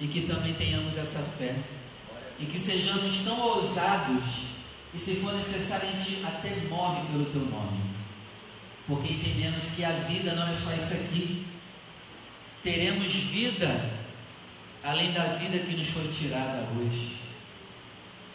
E 0.00 0.06
que 0.06 0.22
também 0.22 0.54
tenhamos 0.54 0.96
essa 0.96 1.20
fé 1.20 1.54
e 2.38 2.46
que 2.46 2.58
sejamos 2.58 3.18
tão 3.24 3.38
ousados 3.40 4.54
e 4.92 4.98
se 4.98 5.16
for 5.16 5.34
necessário 5.34 5.88
a 5.88 5.92
gente 5.92 6.24
até 6.24 6.50
morre 6.68 7.02
pelo 7.10 7.26
teu 7.26 7.40
nome, 7.42 7.80
porque 8.86 9.12
entendemos 9.12 9.64
que 9.74 9.84
a 9.84 9.90
vida 9.90 10.34
não 10.34 10.48
é 10.48 10.54
só 10.54 10.72
isso 10.72 10.94
aqui, 10.94 11.46
teremos 12.62 13.12
vida 13.12 13.90
além 14.84 15.12
da 15.12 15.24
vida 15.24 15.58
que 15.58 15.76
nos 15.76 15.88
foi 15.88 16.06
tirada 16.08 16.68
hoje. 16.76 17.16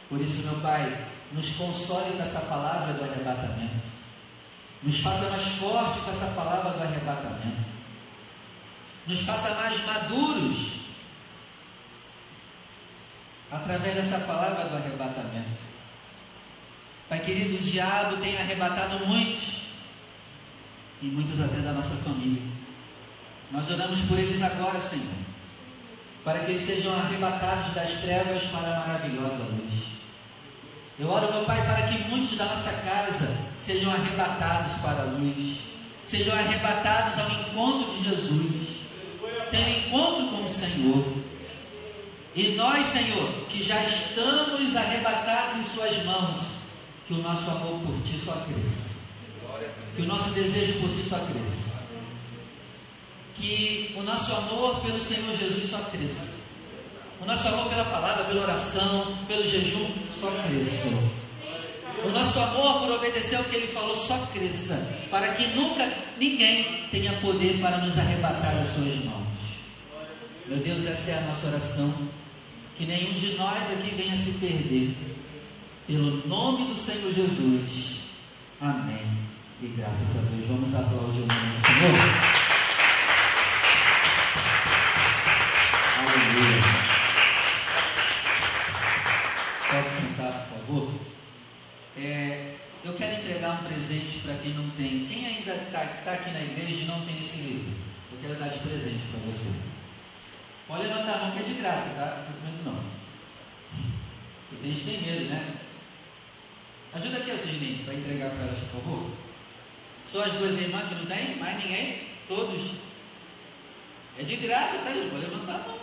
Por 0.10 0.20
isso, 0.20 0.48
meu 0.48 0.56
Pai, 0.56 1.08
nos 1.32 1.50
console 1.52 2.18
com 2.18 2.24
essa 2.24 2.42
palavra 2.42 2.94
do 2.94 3.04
arrebatamento, 3.04 3.89
nos 4.84 5.00
faça 5.00 5.30
mais 5.30 5.44
forte 5.44 6.00
com 6.00 6.12
essa 6.12 6.28
palavra 6.28 6.72
do 6.72 6.84
arrebatamento, 6.84 7.70
nos 9.06 9.22
faça 9.22 9.56
mais 9.56 9.86
maduros 9.86 10.80
através 13.52 13.96
dessa 13.96 14.20
palavra 14.20 14.66
do 14.66 14.76
arrebatamento. 14.76 15.70
Pai 17.10 17.20
querido, 17.20 17.56
o 17.56 17.62
diabo 17.62 18.18
tem 18.18 18.38
arrebatado 18.38 19.06
muitos, 19.08 19.60
e 21.02 21.08
muitos 21.08 21.42
até 21.42 21.58
da 21.62 21.72
nossa 21.72 21.96
família. 21.96 22.44
Nós 23.52 23.70
oramos 23.72 24.02
por 24.02 24.20
eles 24.20 24.42
agora, 24.44 24.80
Senhor, 24.80 25.16
para 26.24 26.40
que 26.40 26.52
eles 26.52 26.62
sejam 26.62 26.94
arrebatados 26.94 27.74
das 27.74 27.94
trevas 28.02 28.44
para 28.44 28.76
a 28.76 28.80
maravilhosa 28.82 29.44
luz. 29.46 29.89
Eu 31.00 31.10
oro, 31.10 31.32
meu 31.34 31.46
Pai, 31.46 31.66
para 31.66 31.88
que 31.88 32.10
muitos 32.10 32.38
da 32.38 32.46
nossa 32.46 32.72
casa 32.72 33.38
sejam 33.58 33.92
arrebatados 33.92 34.74
para 34.82 35.04
a 35.04 35.06
luz, 35.06 35.58
sejam 36.06 36.36
arrebatados 36.36 37.20
ao 37.20 37.32
encontro 37.32 37.94
de 37.94 38.04
Jesus, 38.10 38.68
tenham 39.50 39.70
encontro 39.70 40.28
com 40.28 40.46
o 40.46 40.50
Senhor 40.50 41.20
e 42.36 42.56
nós, 42.56 42.86
Senhor, 42.86 43.30
que 43.50 43.62
já 43.62 43.84
estamos 43.84 44.76
arrebatados 44.76 45.58
em 45.58 45.64
Suas 45.76 46.06
mãos, 46.06 46.40
que 47.08 47.14
o 47.14 47.22
nosso 47.22 47.50
amor 47.50 47.82
por 47.82 48.02
Ti 48.04 48.18
só 48.18 48.32
cresça. 48.48 49.00
Que 49.96 50.04
o 50.04 50.06
nosso 50.06 50.30
desejo 50.30 50.80
por 50.80 50.90
Ti 50.90 51.04
só 51.10 51.20
cresça. 51.20 51.90
Que 53.36 53.96
o 53.98 54.04
nosso 54.04 54.32
amor 54.34 54.80
pelo 54.82 55.02
Senhor 55.02 55.36
Jesus 55.38 55.70
só 55.70 55.80
cresça. 55.90 56.39
O 57.22 57.26
nosso 57.26 57.48
amor 57.48 57.70
pela 57.70 57.86
palavra, 57.86 58.24
pela 58.26 58.44
oração, 58.44 59.18
pelo 59.28 59.46
jejum 59.48 59.88
só 60.08 60.32
cresça. 60.48 60.90
O 62.04 62.10
nosso 62.10 62.40
amor 62.40 62.80
por 62.80 62.92
obedecer 62.92 63.36
ao 63.36 63.44
que 63.44 63.56
Ele 63.56 63.68
falou 63.68 63.96
só 63.96 64.18
cresça. 64.34 65.08
Para 65.12 65.34
que 65.34 65.48
nunca 65.56 65.92
ninguém 66.18 66.88
tenha 66.90 67.14
poder 67.14 67.60
para 67.60 67.80
nos 67.80 67.98
arrebatar 67.98 68.56
das 68.56 68.70
Suas 68.70 69.04
mãos. 69.04 69.28
Meu 70.48 70.58
Deus, 70.60 70.86
essa 70.86 71.12
é 71.12 71.18
a 71.18 71.22
nossa 71.22 71.48
oração 71.48 71.94
que 72.78 72.86
nenhum 72.86 73.14
de 73.14 73.36
nós 73.36 73.72
aqui 73.72 73.94
venha 73.96 74.16
se 74.16 74.40
perder. 74.40 74.96
Pelo 75.86 76.26
nome 76.28 76.68
do 76.68 76.76
Senhor 76.76 77.14
Jesus. 77.14 78.00
Amém. 78.62 79.06
E 79.62 79.68
graças 79.68 80.16
a 80.16 80.22
Deus. 80.30 80.48
Vamos 80.48 80.74
aplaudir 80.74 81.20
o 81.20 81.28
nome 81.28 81.58
do 81.58 81.68
Senhor. 81.68 82.39
Está 95.90 96.12
tá 96.12 96.14
aqui 96.14 96.32
na 96.32 96.42
igreja 96.42 96.82
e 96.82 96.86
não 96.86 97.06
tem 97.06 97.20
esse 97.20 97.42
livro? 97.42 97.74
Eu 98.12 98.20
quero 98.22 98.40
dar 98.40 98.50
de 98.50 98.60
presente 98.60 99.04
para 99.12 99.32
você. 99.32 99.70
Pode 100.68 100.84
levantar 100.84 101.16
a 101.16 101.18
mão 101.18 101.32
que 101.32 101.40
é 101.40 101.44
de 101.44 101.54
graça, 101.54 102.00
tá? 102.00 102.26
Não 102.28 102.52
medo 102.52 102.64
não. 102.66 102.84
Porque 104.50 104.68
a 104.68 104.72
gente 104.72 104.86
tem 104.86 105.02
medo, 105.02 105.30
né? 105.30 105.56
Ajuda 106.94 107.18
aqui, 107.18 107.38
Sidney, 107.38 107.84
para 107.86 107.94
entregar 107.94 108.32
para 108.32 108.46
elas, 108.46 108.60
por 108.60 108.82
favor. 108.82 109.12
Só 110.06 110.24
as 110.24 110.34
duas 110.34 110.60
irmãs 110.60 110.90
que 110.90 110.96
não 110.96 111.06
tem? 111.06 111.36
Mais 111.38 111.64
ninguém? 111.64 112.08
Todos? 112.28 112.72
É 114.18 114.24
de 114.24 114.36
graça, 114.38 114.80
tá, 114.80 114.92
gente? 114.92 115.12
Pode 115.12 115.26
levantar 115.26 115.56
a 115.56 115.68
mão. 115.68 115.80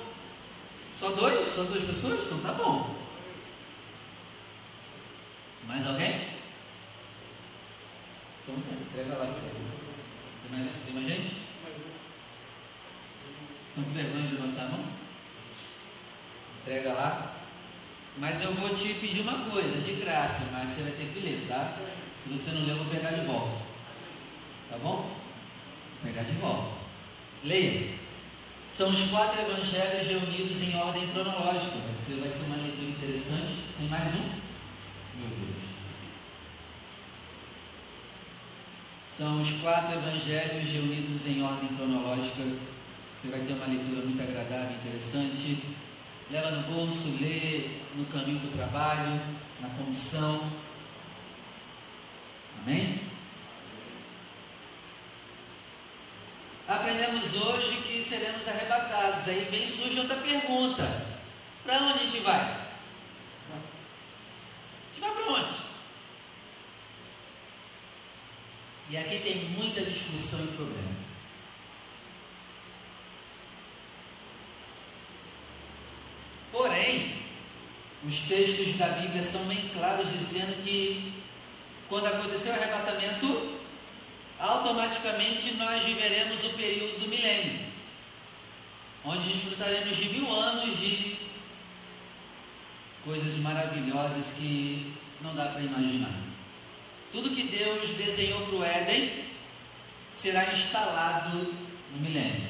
Só 0.92 1.10
dois? 1.10 1.54
Só 1.54 1.62
duas 1.62 1.84
pessoas? 1.84 2.26
Então 2.26 2.40
tá 2.40 2.52
bom. 2.52 2.96
Mais 5.66 5.86
alguém? 5.86 6.28
Então, 8.42 8.54
entrega 8.56 9.16
lá, 9.16 9.26
por 9.26 9.40
favor. 9.40 9.75
Tem 10.46 10.58
mais, 10.58 10.72
tem 10.84 10.94
mais 10.94 11.06
gente? 11.08 11.36
Estão 13.68 13.84
com 13.84 13.90
vergonha 13.90 14.28
de 14.28 14.34
levantar 14.34 14.62
a 14.62 14.68
mão? 14.68 14.84
Entrega 16.62 16.92
lá. 16.92 17.36
Mas 18.18 18.42
eu 18.42 18.52
vou 18.54 18.70
te 18.70 18.94
pedir 18.94 19.22
uma 19.22 19.50
coisa, 19.50 19.80
de 19.80 19.92
graça, 19.94 20.50
mas 20.52 20.70
você 20.70 20.82
vai 20.82 20.92
ter 20.92 21.12
que 21.12 21.20
ler, 21.20 21.46
tá? 21.48 21.76
Se 22.16 22.30
você 22.30 22.52
não 22.52 22.64
ler, 22.64 22.70
eu 22.70 22.84
vou 22.84 22.94
pegar 22.94 23.10
de 23.10 23.26
volta. 23.26 23.58
Tá 24.70 24.78
bom? 24.78 25.02
Vou 25.02 26.12
pegar 26.12 26.22
de 26.22 26.32
volta. 26.32 26.76
Leia. 27.44 27.94
São 28.70 28.90
os 28.90 29.10
quatro 29.10 29.40
evangelhos 29.40 30.06
reunidos 30.06 30.62
em 30.62 30.76
ordem 30.76 31.08
cronológica. 31.08 31.76
Vai 32.20 32.30
ser 32.30 32.44
uma 32.44 32.56
leitura 32.56 32.90
interessante. 32.90 33.64
Tem 33.78 33.88
mais 33.88 34.14
um? 34.14 34.30
Meu 35.18 35.28
Deus. 35.28 35.65
São 39.16 39.40
os 39.40 39.50
quatro 39.62 39.94
evangelhos 39.94 40.70
reunidos 40.70 41.26
em 41.26 41.42
ordem 41.42 41.70
cronológica 41.74 42.42
você 43.14 43.28
vai 43.28 43.40
ter 43.40 43.54
uma 43.54 43.64
leitura 43.64 44.02
muito 44.02 44.22
agradável, 44.22 44.76
interessante. 44.76 45.64
Leva 46.30 46.50
no 46.50 46.62
bolso, 46.70 47.16
lê 47.18 47.70
no 47.94 48.04
caminho 48.06 48.40
do 48.40 48.54
trabalho, 48.54 49.18
na 49.58 49.70
comissão. 49.70 50.52
Amém? 52.60 53.00
Aprendemos 56.68 57.34
hoje 57.36 57.76
que 57.88 58.04
seremos 58.04 58.46
arrebatados. 58.46 59.26
Aí 59.28 59.48
vem 59.50 59.66
surge 59.66 59.98
outra 59.98 60.16
pergunta: 60.16 61.06
para 61.64 61.78
onde 61.78 62.00
a 62.00 62.02
gente 62.02 62.18
vai? 62.18 62.40
A 62.40 62.58
gente 64.92 65.00
vai 65.00 65.10
para 65.10 65.32
onde? 65.32 65.66
E 68.88 68.96
aqui 68.96 69.18
tem 69.18 69.48
muita 69.50 69.82
discussão 69.82 70.44
e 70.44 70.48
problema. 70.48 70.96
Porém, 76.52 77.16
os 78.06 78.20
textos 78.20 78.76
da 78.76 78.88
Bíblia 78.88 79.22
são 79.22 79.44
bem 79.46 79.68
claros 79.74 80.08
dizendo 80.08 80.62
que 80.64 81.12
quando 81.88 82.06
acontecer 82.06 82.50
o 82.50 82.52
arrebatamento, 82.52 83.58
automaticamente 84.38 85.54
nós 85.54 85.82
viveremos 85.82 86.44
o 86.44 86.50
período 86.50 87.00
do 87.00 87.08
milênio, 87.08 87.66
onde 89.04 89.32
desfrutaremos 89.32 89.96
de 89.96 90.08
mil 90.10 90.32
anos 90.32 90.78
de 90.78 91.16
coisas 93.04 93.36
maravilhosas 93.38 94.34
que 94.38 94.94
não 95.20 95.34
dá 95.34 95.46
para 95.46 95.62
imaginar. 95.62 96.25
Tudo 97.12 97.34
que 97.34 97.44
Deus 97.44 97.90
desenhou 97.96 98.46
para 98.46 98.56
o 98.56 98.64
Éden 98.64 99.24
será 100.14 100.52
instalado 100.52 101.54
no 101.92 102.00
milênio. 102.00 102.48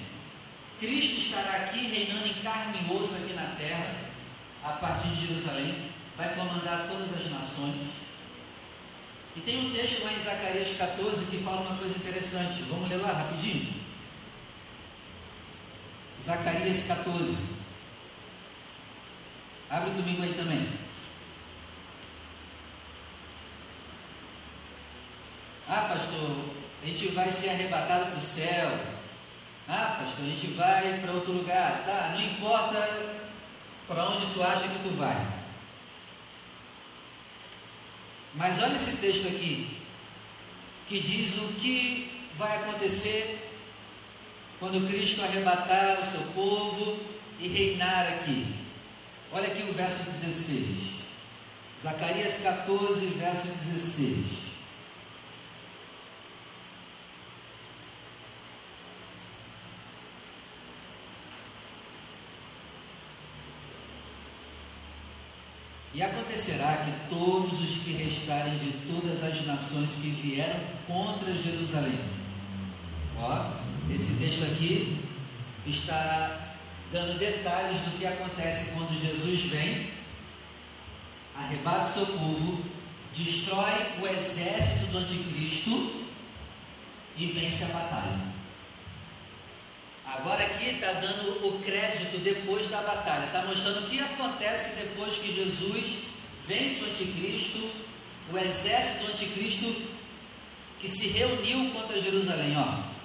Cristo 0.78 1.20
estará 1.20 1.64
aqui 1.64 1.86
reinando 1.86 2.26
em 2.26 2.34
carne 2.42 2.78
e 2.78 2.92
osso 2.92 3.14
aqui 3.16 3.32
na 3.32 3.54
terra, 3.56 3.94
a 4.62 4.72
partir 4.72 5.08
de 5.08 5.26
Jerusalém, 5.26 5.90
vai 6.16 6.34
comandar 6.34 6.86
todas 6.88 7.16
as 7.16 7.30
nações. 7.30 8.06
E 9.36 9.40
tem 9.40 9.66
um 9.66 9.72
texto 9.72 10.02
lá 10.04 10.12
em 10.12 10.18
Zacarias 10.18 10.76
14 10.76 11.26
que 11.26 11.44
fala 11.44 11.60
uma 11.60 11.76
coisa 11.76 11.96
interessante. 11.96 12.62
Vamos 12.70 12.88
ler 12.88 12.96
lá 12.96 13.12
rapidinho? 13.12 13.74
Zacarias 16.22 16.86
14. 16.86 17.56
Abre 19.68 19.90
comigo 19.90 20.22
aí 20.22 20.34
também. 20.34 20.85
Ah, 25.68 25.90
pastor, 25.92 26.44
a 26.82 26.86
gente 26.86 27.08
vai 27.08 27.32
ser 27.32 27.50
arrebatado 27.50 28.06
para 28.06 28.18
o 28.18 28.20
céu. 28.20 28.70
Ah, 29.68 29.98
pastor, 30.00 30.24
a 30.24 30.28
gente 30.28 30.46
vai 30.48 31.00
para 31.00 31.12
outro 31.12 31.32
lugar. 31.32 31.82
Tá, 31.84 32.14
não 32.14 32.22
importa 32.22 32.78
para 33.88 34.08
onde 34.10 34.26
tu 34.32 34.42
acha 34.42 34.68
que 34.68 34.82
tu 34.84 34.96
vai. 34.96 35.26
Mas 38.34 38.62
olha 38.62 38.76
esse 38.76 38.98
texto 38.98 39.26
aqui, 39.26 39.76
que 40.88 41.00
diz 41.00 41.36
o 41.38 41.54
que 41.54 42.28
vai 42.36 42.58
acontecer 42.58 43.50
quando 44.60 44.86
Cristo 44.88 45.22
arrebatar 45.22 46.00
o 46.00 46.06
seu 46.06 46.20
povo 46.32 46.98
e 47.40 47.48
reinar 47.48 48.06
aqui. 48.06 48.54
Olha 49.32 49.48
aqui 49.48 49.62
o 49.68 49.72
verso 49.72 50.10
16. 50.10 50.96
Zacarias 51.82 52.40
14, 52.42 53.06
verso 53.06 53.48
16. 53.48 54.45
E 65.96 66.02
acontecerá 66.02 66.84
que 66.84 67.08
todos 67.08 67.58
os 67.58 67.82
que 67.82 67.92
restarem 67.92 68.58
de 68.58 68.70
todas 68.86 69.24
as 69.24 69.46
nações 69.46 69.88
que 69.92 70.10
vieram 70.10 70.60
contra 70.86 71.32
Jerusalém. 71.32 71.98
Ó, 73.18 73.52
esse 73.90 74.22
texto 74.22 74.44
aqui 74.44 75.00
está 75.66 76.54
dando 76.92 77.18
detalhes 77.18 77.80
do 77.80 77.98
que 77.98 78.06
acontece 78.06 78.72
quando 78.72 79.00
Jesus 79.00 79.44
vem, 79.44 79.90
arrebata 81.34 81.88
o 81.88 81.94
seu 81.94 82.06
povo, 82.18 82.62
destrói 83.16 83.72
o 83.98 84.06
exército 84.06 84.92
do 84.92 84.98
anticristo 84.98 86.04
e 87.16 87.26
vence 87.28 87.64
a 87.64 87.68
batalha. 87.68 88.35
Agora 90.18 90.44
aqui 90.44 90.70
está 90.70 90.92
dando 90.92 91.46
o 91.46 91.62
crédito 91.62 92.18
depois 92.22 92.70
da 92.70 92.80
batalha, 92.80 93.26
está 93.26 93.42
mostrando 93.42 93.86
o 93.86 93.90
que 93.90 94.00
acontece 94.00 94.76
depois 94.76 95.16
que 95.16 95.34
Jesus 95.34 96.04
vence 96.48 96.82
o 96.82 96.86
anticristo, 96.86 97.70
o 98.32 98.38
exército 98.38 99.04
do 99.04 99.12
anticristo 99.12 99.74
que 100.80 100.88
se 100.88 101.08
reuniu 101.08 101.70
contra 101.70 102.00
Jerusalém. 102.00 102.56
Ó. 102.56 102.96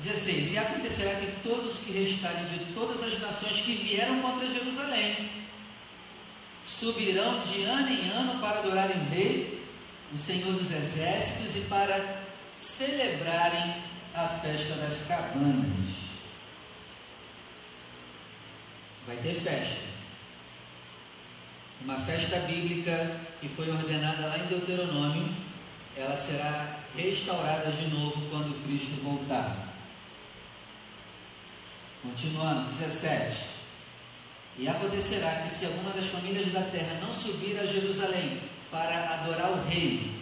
16: 0.00 0.52
E 0.52 0.58
acontecerá 0.58 1.14
que 1.20 1.32
todos 1.42 1.80
que 1.80 1.92
restarem 1.92 2.44
de 2.46 2.72
todas 2.72 3.02
as 3.02 3.20
nações 3.20 3.60
que 3.60 3.74
vieram 3.74 4.20
contra 4.20 4.48
Jerusalém 4.48 5.30
subirão 6.64 7.40
de 7.40 7.62
ano 7.64 7.90
em 7.90 8.10
ano 8.10 8.40
para 8.40 8.60
adorarem 8.60 8.96
o 8.96 9.10
Rei, 9.10 9.62
o 10.12 10.18
Senhor 10.18 10.52
dos 10.52 10.72
Exércitos, 10.72 11.56
e 11.56 11.60
para 11.68 12.22
celebrarem 12.56 13.74
a 14.14 14.28
festa 14.28 14.74
das 14.76 15.06
cabanas. 15.06 15.93
Vai 19.06 19.16
ter 19.16 19.34
festa. 19.40 19.94
Uma 21.82 22.00
festa 22.00 22.38
bíblica 22.40 23.20
que 23.40 23.48
foi 23.48 23.70
ordenada 23.70 24.26
lá 24.26 24.38
em 24.38 24.46
Deuteronômio, 24.46 25.28
ela 25.96 26.16
será 26.16 26.78
restaurada 26.96 27.70
de 27.70 27.88
novo 27.94 28.28
quando 28.30 28.64
Cristo 28.64 29.02
voltar. 29.02 29.68
Continuando, 32.02 32.70
17. 32.70 33.54
E 34.58 34.68
acontecerá 34.68 35.42
que 35.42 35.50
se 35.50 35.66
alguma 35.66 35.90
das 35.90 36.06
famílias 36.06 36.52
da 36.52 36.62
terra 36.62 37.00
não 37.00 37.12
subir 37.12 37.58
a 37.58 37.66
Jerusalém 37.66 38.40
para 38.70 39.14
adorar 39.14 39.50
o 39.50 39.68
Rei, 39.68 40.12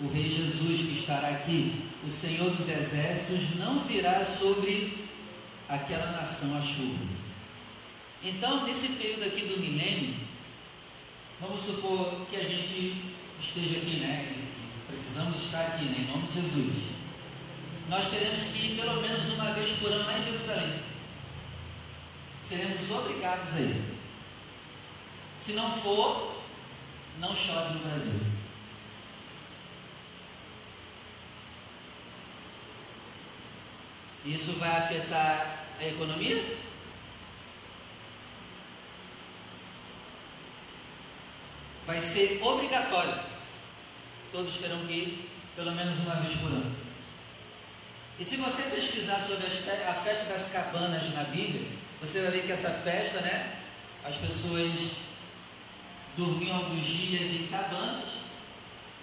o 0.00 0.08
Rei 0.08 0.28
Jesus 0.28 0.80
que 0.80 0.98
estará 0.98 1.28
aqui, 1.28 1.84
o 2.04 2.10
Senhor 2.10 2.50
dos 2.50 2.68
Exércitos 2.68 3.56
não 3.56 3.84
virá 3.84 4.24
sobre 4.24 5.06
aquela 5.68 6.12
nação 6.12 6.58
a 6.58 6.60
chuva 6.60 7.24
então, 8.24 8.64
nesse 8.64 8.88
período 8.88 9.24
aqui 9.24 9.42
do 9.42 9.60
milênio, 9.60 10.14
vamos 11.38 11.60
supor 11.60 12.26
que 12.30 12.36
a 12.36 12.42
gente 12.42 12.96
esteja 13.38 13.76
aqui, 13.78 13.96
né? 13.96 14.34
Precisamos 14.88 15.42
estar 15.42 15.60
aqui, 15.60 15.84
né? 15.84 15.98
Em 16.00 16.10
nome 16.10 16.26
de 16.28 16.40
Jesus. 16.40 16.94
Nós 17.88 18.08
teremos 18.08 18.40
que 18.40 18.66
ir 18.66 18.80
pelo 18.80 19.02
menos 19.02 19.28
uma 19.34 19.52
vez 19.52 19.78
por 19.78 19.92
ano 19.92 20.06
lá 20.06 20.18
em 20.18 20.24
Jerusalém. 20.24 20.80
Seremos 22.42 22.90
obrigados 22.90 23.56
a 23.56 23.60
ir. 23.60 23.94
Se 25.36 25.52
não 25.52 25.70
for, 25.82 26.42
não 27.20 27.36
chove 27.36 27.74
no 27.74 27.80
Brasil. 27.80 28.20
Isso 34.24 34.52
vai 34.52 34.70
afetar 34.70 35.66
a 35.78 35.84
economia? 35.84 36.56
Vai 41.86 42.00
ser 42.00 42.40
obrigatório. 42.42 43.14
Todos 44.32 44.58
terão 44.58 44.84
que 44.86 44.92
ir 44.92 45.30
pelo 45.54 45.72
menos 45.72 45.98
uma 46.00 46.16
vez 46.16 46.34
por 46.36 46.50
ano. 46.50 46.74
E 48.18 48.24
se 48.24 48.36
você 48.36 48.62
pesquisar 48.74 49.20
sobre 49.20 49.46
a 49.46 49.94
festa 49.94 50.24
das 50.32 50.50
cabanas 50.52 51.12
na 51.14 51.24
Bíblia, 51.24 51.66
você 52.00 52.20
vai 52.22 52.30
ver 52.30 52.46
que 52.46 52.52
essa 52.52 52.70
festa, 52.70 53.20
né, 53.20 53.56
as 54.04 54.16
pessoas 54.16 54.70
dormiam 56.16 56.56
alguns 56.56 56.84
dias 56.84 57.40
em 57.40 57.46
cabanas 57.48 58.08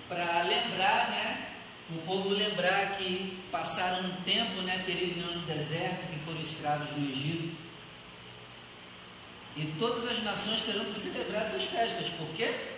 para 0.07 0.43
lembrar, 0.43 1.09
né, 1.09 1.47
o 1.89 2.01
povo 2.05 2.29
lembrar 2.29 2.97
que 2.97 3.37
passaram 3.51 3.99
um 4.05 4.21
tempo, 4.23 4.61
né, 4.61 4.81
período 4.85 5.35
no 5.35 5.41
deserto, 5.45 6.07
que 6.07 6.19
foram 6.25 6.39
escravos 6.39 6.89
no 6.97 7.09
Egito. 7.09 7.57
E 9.57 9.73
todas 9.77 10.09
as 10.09 10.23
nações 10.23 10.61
terão 10.61 10.85
que 10.85 10.95
celebrar 10.95 11.41
essas 11.41 11.63
festas, 11.63 12.07
porque 12.17 12.70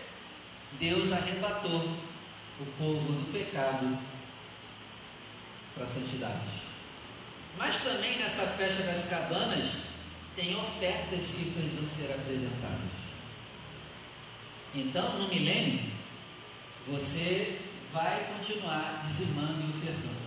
Deus 0.80 1.12
arrebatou 1.12 1.98
o 2.60 2.66
povo 2.78 3.14
do 3.14 3.34
pecado 3.34 3.98
para 5.76 5.84
a 5.84 5.88
santidade. 5.88 6.64
Mas 7.58 7.82
também 7.82 8.18
nessa 8.18 8.48
festa 8.48 8.84
das 8.84 9.10
cabanas 9.10 9.70
tem 10.36 10.56
ofertas 10.56 11.26
que 11.36 11.52
precisam 11.52 11.88
ser 11.88 12.14
apresentadas. 12.14 13.04
Então, 14.76 15.20
no 15.20 15.28
milênio, 15.28 15.92
você 16.88 17.60
vai 17.92 18.34
continuar 18.36 19.04
dizimando 19.08 19.62
e 19.62 19.70
ofertando. 19.70 20.24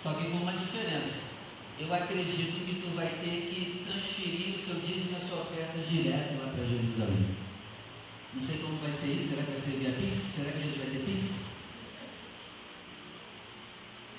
Só 0.00 0.12
que 0.14 0.30
com 0.30 0.38
uma 0.38 0.52
diferença 0.52 1.32
eu 1.78 1.92
acredito 1.92 2.66
que 2.66 2.82
tu 2.82 2.94
vai 2.94 3.06
ter 3.06 3.48
que 3.48 3.84
transferir 3.84 4.54
o 4.54 4.58
seu 4.58 4.74
dízimo 4.74 5.12
e 5.12 5.16
a 5.16 5.26
sua 5.26 5.40
oferta 5.40 5.78
direto 5.78 6.38
lá 6.38 6.52
para 6.52 6.66
Jerusalém. 6.66 7.41
Não 8.34 8.40
sei 8.40 8.58
como 8.58 8.78
vai 8.78 8.90
ser 8.90 9.12
isso, 9.12 9.30
será 9.30 9.42
que 9.42 9.50
vai 9.50 9.60
ser 9.60 9.70
via 9.78 9.90
Pix? 9.90 10.18
Será 10.18 10.52
que 10.52 10.58
a 10.58 10.62
gente 10.62 10.78
vai 10.78 10.86
ter 10.86 11.04
Pix? 11.04 11.52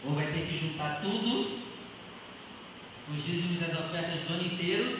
Ou 0.05 0.13
vai 0.13 0.27
ter 0.27 0.47
que 0.47 0.57
juntar 0.57 1.01
tudo, 1.01 1.63
os 3.09 3.25
dízimos 3.25 3.61
e 3.61 3.63
as 3.65 3.79
ofertas 3.79 4.21
do 4.21 4.33
ano 4.33 4.45
inteiro 4.45 4.99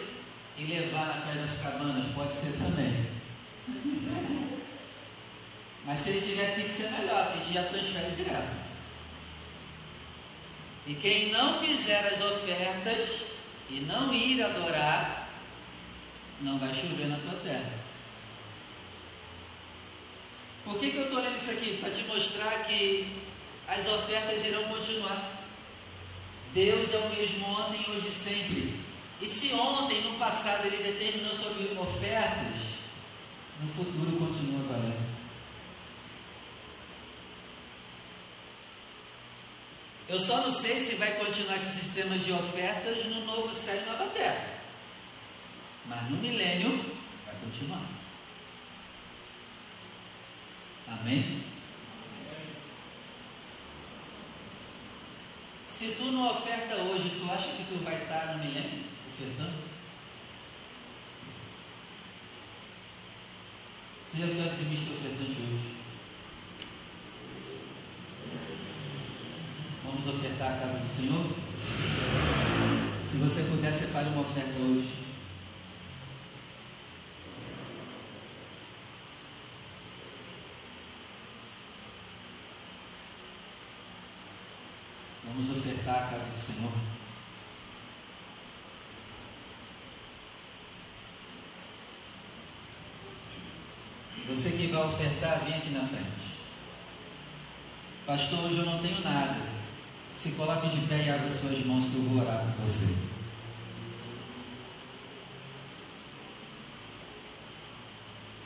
e 0.57 0.63
levar 0.63 1.07
na 1.07 1.21
fé 1.21 1.39
das 1.39 1.61
cabanas? 1.61 2.05
Pode 2.15 2.33
ser 2.33 2.53
também. 2.53 3.05
Mas 5.85 5.99
se 5.99 6.09
ele 6.09 6.21
tiver 6.21 6.55
Pix 6.55 6.79
é 6.79 6.91
melhor, 6.91 7.33
a 7.33 7.37
gente 7.37 7.53
já 7.53 7.63
transfere 7.63 8.15
direto. 8.15 8.63
E 10.87 10.95
quem 10.95 11.31
não 11.31 11.59
fizer 11.59 12.07
as 12.07 12.21
ofertas 12.21 13.25
e 13.69 13.81
não 13.81 14.13
ir 14.13 14.41
adorar, 14.41 15.29
não 16.41 16.57
vai 16.57 16.73
chover 16.73 17.07
na 17.07 17.17
tua 17.17 17.39
terra. 17.39 17.82
Por 20.63 20.79
que, 20.79 20.91
que 20.91 20.97
eu 20.97 21.03
estou 21.05 21.21
lendo 21.21 21.35
isso 21.35 21.51
aqui? 21.51 21.77
Para 21.77 21.91
te 21.91 22.03
mostrar 22.05 22.65
que 22.65 23.21
as 23.67 23.85
ofertas 23.87 24.45
irão 24.45 24.63
continuar. 24.63 25.31
Deus 26.53 26.93
é 26.93 26.97
o 26.97 27.09
mesmo 27.09 27.47
ontem, 27.47 27.83
hoje 27.89 28.07
e 28.07 28.11
sempre. 28.11 28.79
E 29.21 29.27
se 29.27 29.53
ontem, 29.53 30.01
no 30.01 30.17
passado, 30.17 30.65
ele 30.65 30.83
determinou 30.83 31.33
sobre 31.33 31.77
ofertas, 31.77 32.61
no 33.59 33.67
futuro 33.69 34.17
continua 34.17 34.67
valendo. 34.67 35.13
Eu 40.07 40.19
só 40.19 40.37
não 40.37 40.51
sei 40.51 40.83
se 40.83 40.95
vai 40.95 41.13
continuar 41.13 41.55
esse 41.55 41.79
sistema 41.79 42.17
de 42.17 42.31
ofertas 42.31 43.05
no 43.05 43.25
novo 43.25 43.53
céu 43.55 43.81
e 43.81 43.85
nova 43.85 44.05
terra. 44.07 44.59
Mas 45.85 46.09
no 46.09 46.17
milênio 46.17 46.69
vai 47.25 47.35
continuar. 47.43 48.02
Amém? 50.99 51.43
Se 55.69 55.95
tu 55.95 56.11
não 56.11 56.31
oferta 56.31 56.75
hoje, 56.75 57.19
tu 57.19 57.31
acha 57.31 57.49
que 57.49 57.63
tu 57.63 57.83
vai 57.83 58.01
estar 58.01 58.37
no 58.37 58.43
milênio 58.43 58.83
ofertando? 59.07 59.73
Viu 64.13 64.49
dizimista 64.49 64.91
ofertante 64.91 65.31
hoje? 65.31 65.75
Vamos 69.83 70.07
ofertar 70.07 70.53
a 70.53 70.59
casa 70.59 70.77
do 70.77 70.87
Senhor? 70.87 71.31
Se 73.05 73.17
você 73.17 73.43
puder, 73.49 73.73
separe 73.73 74.09
uma 74.09 74.21
oferta 74.21 74.59
hoje. 74.59 75.02
Vamos 85.35 85.49
ofertar 85.49 85.95
a 85.95 86.07
casa 86.11 86.25
do 86.25 86.37
Senhor. 86.39 86.71
Você 94.29 94.51
que 94.51 94.67
vai 94.67 94.85
ofertar, 94.85 95.43
vem 95.43 95.55
aqui 95.55 95.71
na 95.71 95.87
frente. 95.87 96.37
Pastor, 98.05 98.45
hoje 98.45 98.59
eu 98.59 98.65
não 98.65 98.79
tenho 98.79 99.01
nada. 99.01 99.41
Se 100.15 100.33
coloque 100.33 100.69
de 100.69 100.85
pé 100.85 101.03
e 101.03 101.09
abra 101.09 101.31
suas 101.31 101.65
mãos 101.65 101.85
que 101.85 101.95
eu 101.95 102.03
vou 102.03 102.21
orar 102.21 102.45
por 102.45 102.67
você. 102.67 102.95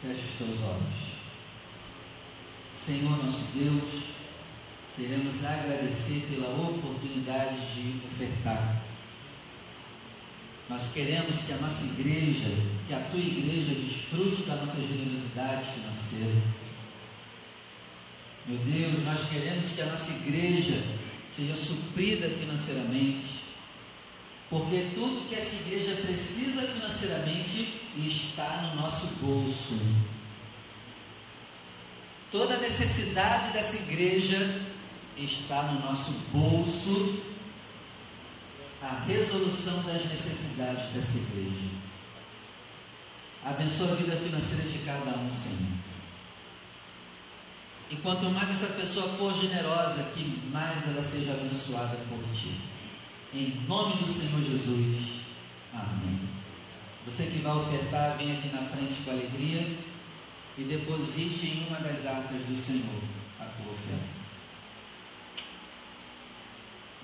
Feche 0.01 0.21
os 0.21 0.37
teus 0.37 0.63
olhos. 0.63 1.07
Senhor 2.73 3.23
nosso 3.23 3.51
Deus, 3.53 4.16
queremos 4.97 5.45
agradecer 5.45 6.27
pela 6.31 6.49
oportunidade 6.49 7.55
de 7.75 8.01
ofertar. 8.07 8.81
Nós 10.67 10.91
queremos 10.91 11.37
que 11.43 11.53
a 11.53 11.57
nossa 11.57 11.85
igreja, 11.85 12.49
que 12.87 12.93
a 12.93 12.99
tua 13.11 13.19
igreja 13.19 13.75
desfrute 13.75 14.41
da 14.43 14.55
nossa 14.55 14.81
generosidade 14.81 15.65
financeira. 15.71 16.41
Meu 18.47 18.57
Deus, 18.57 19.03
nós 19.05 19.29
queremos 19.29 19.71
que 19.73 19.81
a 19.81 19.85
nossa 19.85 20.11
igreja 20.11 20.83
seja 21.29 21.55
suprida 21.55 22.27
financeiramente, 22.27 23.43
porque 24.49 24.89
tudo 24.95 25.29
que 25.29 25.35
essa 25.35 25.55
igreja 25.67 25.95
precisa 26.01 26.63
financeiramente 26.63 27.81
está 27.97 28.73
no 28.73 28.81
nosso 28.81 29.07
bolso. 29.21 29.79
Toda 32.31 32.57
necessidade 32.57 33.53
dessa 33.53 33.77
igreja 33.77 34.37
está 35.17 35.63
no 35.63 35.79
nosso 35.81 36.11
bolso 36.31 37.23
a 38.81 39.03
resolução 39.05 39.83
das 39.83 40.05
necessidades 40.05 40.93
dessa 40.93 41.17
igreja. 41.17 41.69
Abençoa 43.43 43.93
a 43.93 43.95
vida 43.95 44.15
financeira 44.15 44.69
de 44.69 44.79
cada 44.79 45.17
um, 45.17 45.31
Senhor. 45.31 45.77
E 47.89 47.95
quanto 47.97 48.25
mais 48.29 48.49
essa 48.49 48.73
pessoa 48.73 49.07
for 49.17 49.33
generosa, 49.33 50.11
que 50.13 50.41
mais 50.51 50.85
ela 50.87 51.01
seja 51.01 51.31
abençoada 51.33 51.97
por 52.09 52.19
ti. 52.33 52.53
Em 53.33 53.61
nome 53.67 53.95
do 53.95 54.07
Senhor 54.07 54.41
Jesus. 54.41 55.21
Amém. 55.73 56.19
Você 57.05 57.23
que 57.27 57.39
vai 57.39 57.55
ofertar, 57.55 58.17
vem 58.17 58.37
aqui 58.37 58.49
na 58.49 58.63
frente 58.63 59.01
com 59.05 59.11
alegria 59.11 59.77
e 60.57 60.63
deposite 60.63 61.45
em 61.45 61.67
uma 61.67 61.79
das 61.79 62.05
arcas 62.05 62.41
do 62.45 62.55
Senhor 62.55 63.01
a 63.39 63.45
tua 63.45 63.71
oferta. 63.71 64.16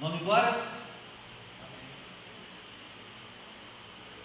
Vamos 0.04 0.20
embora? 0.20 0.62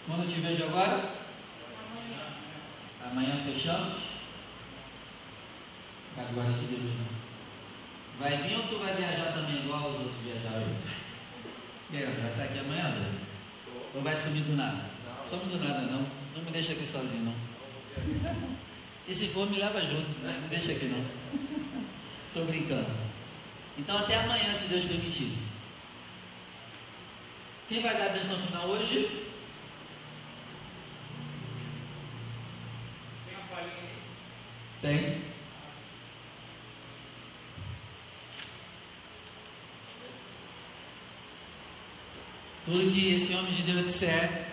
Quando 0.09 0.25
eu 0.25 0.29
te 0.29 0.41
vejo 0.41 0.65
agora? 0.65 1.15
Amanhã. 1.87 2.27
Amanhã 3.09 3.45
fechamos? 3.45 3.99
Agora 6.17 6.49
te 6.49 6.65
Deus 6.65 6.95
não. 6.99 8.19
Vai 8.19 8.37
vir 8.39 8.57
ou 8.57 8.65
tu 8.65 8.81
vai 8.81 8.93
viajar 8.97 9.33
também 9.33 9.59
igual 9.59 9.91
os 9.91 10.01
outros 10.01 10.17
viajaram? 10.25 10.67
E 11.93 11.97
aí, 11.97 12.07
vai 12.07 12.31
estar 12.33 12.43
aqui 12.43 12.59
amanhã, 12.59 12.91
velho? 12.91 13.21
Ou 13.95 14.03
vai 14.03 14.17
sumir 14.17 14.43
do 14.43 14.57
nada? 14.57 14.85
Some 15.25 15.45
do 15.45 15.65
nada 15.65 15.83
não. 15.83 16.05
Não 16.35 16.43
me 16.45 16.51
deixa 16.51 16.73
aqui 16.73 16.85
sozinho 16.85 17.23
não. 17.23 17.35
E 19.07 19.15
se 19.15 19.29
for, 19.29 19.49
me 19.49 19.59
leva 19.59 19.81
junto, 19.83 20.19
né? 20.25 20.41
Me 20.43 20.49
deixa 20.49 20.73
aqui 20.73 20.87
não. 20.87 21.05
Estou 22.27 22.47
brincando. 22.47 22.91
Então 23.79 23.97
até 23.97 24.17
amanhã, 24.17 24.53
se 24.53 24.71
Deus 24.71 24.85
permitir. 24.87 25.39
Quem 27.69 27.83
vai 27.83 27.95
dar 27.99 28.07
a 28.07 28.09
benção 28.09 28.39
final 28.39 28.67
hoje? 28.67 29.27
Tem? 34.81 35.21
Tudo 42.65 42.93
que 42.93 43.15
esse 43.15 43.35
homem 43.35 43.53
de 43.53 43.63
Deus 43.63 43.85
disser, 43.85 44.48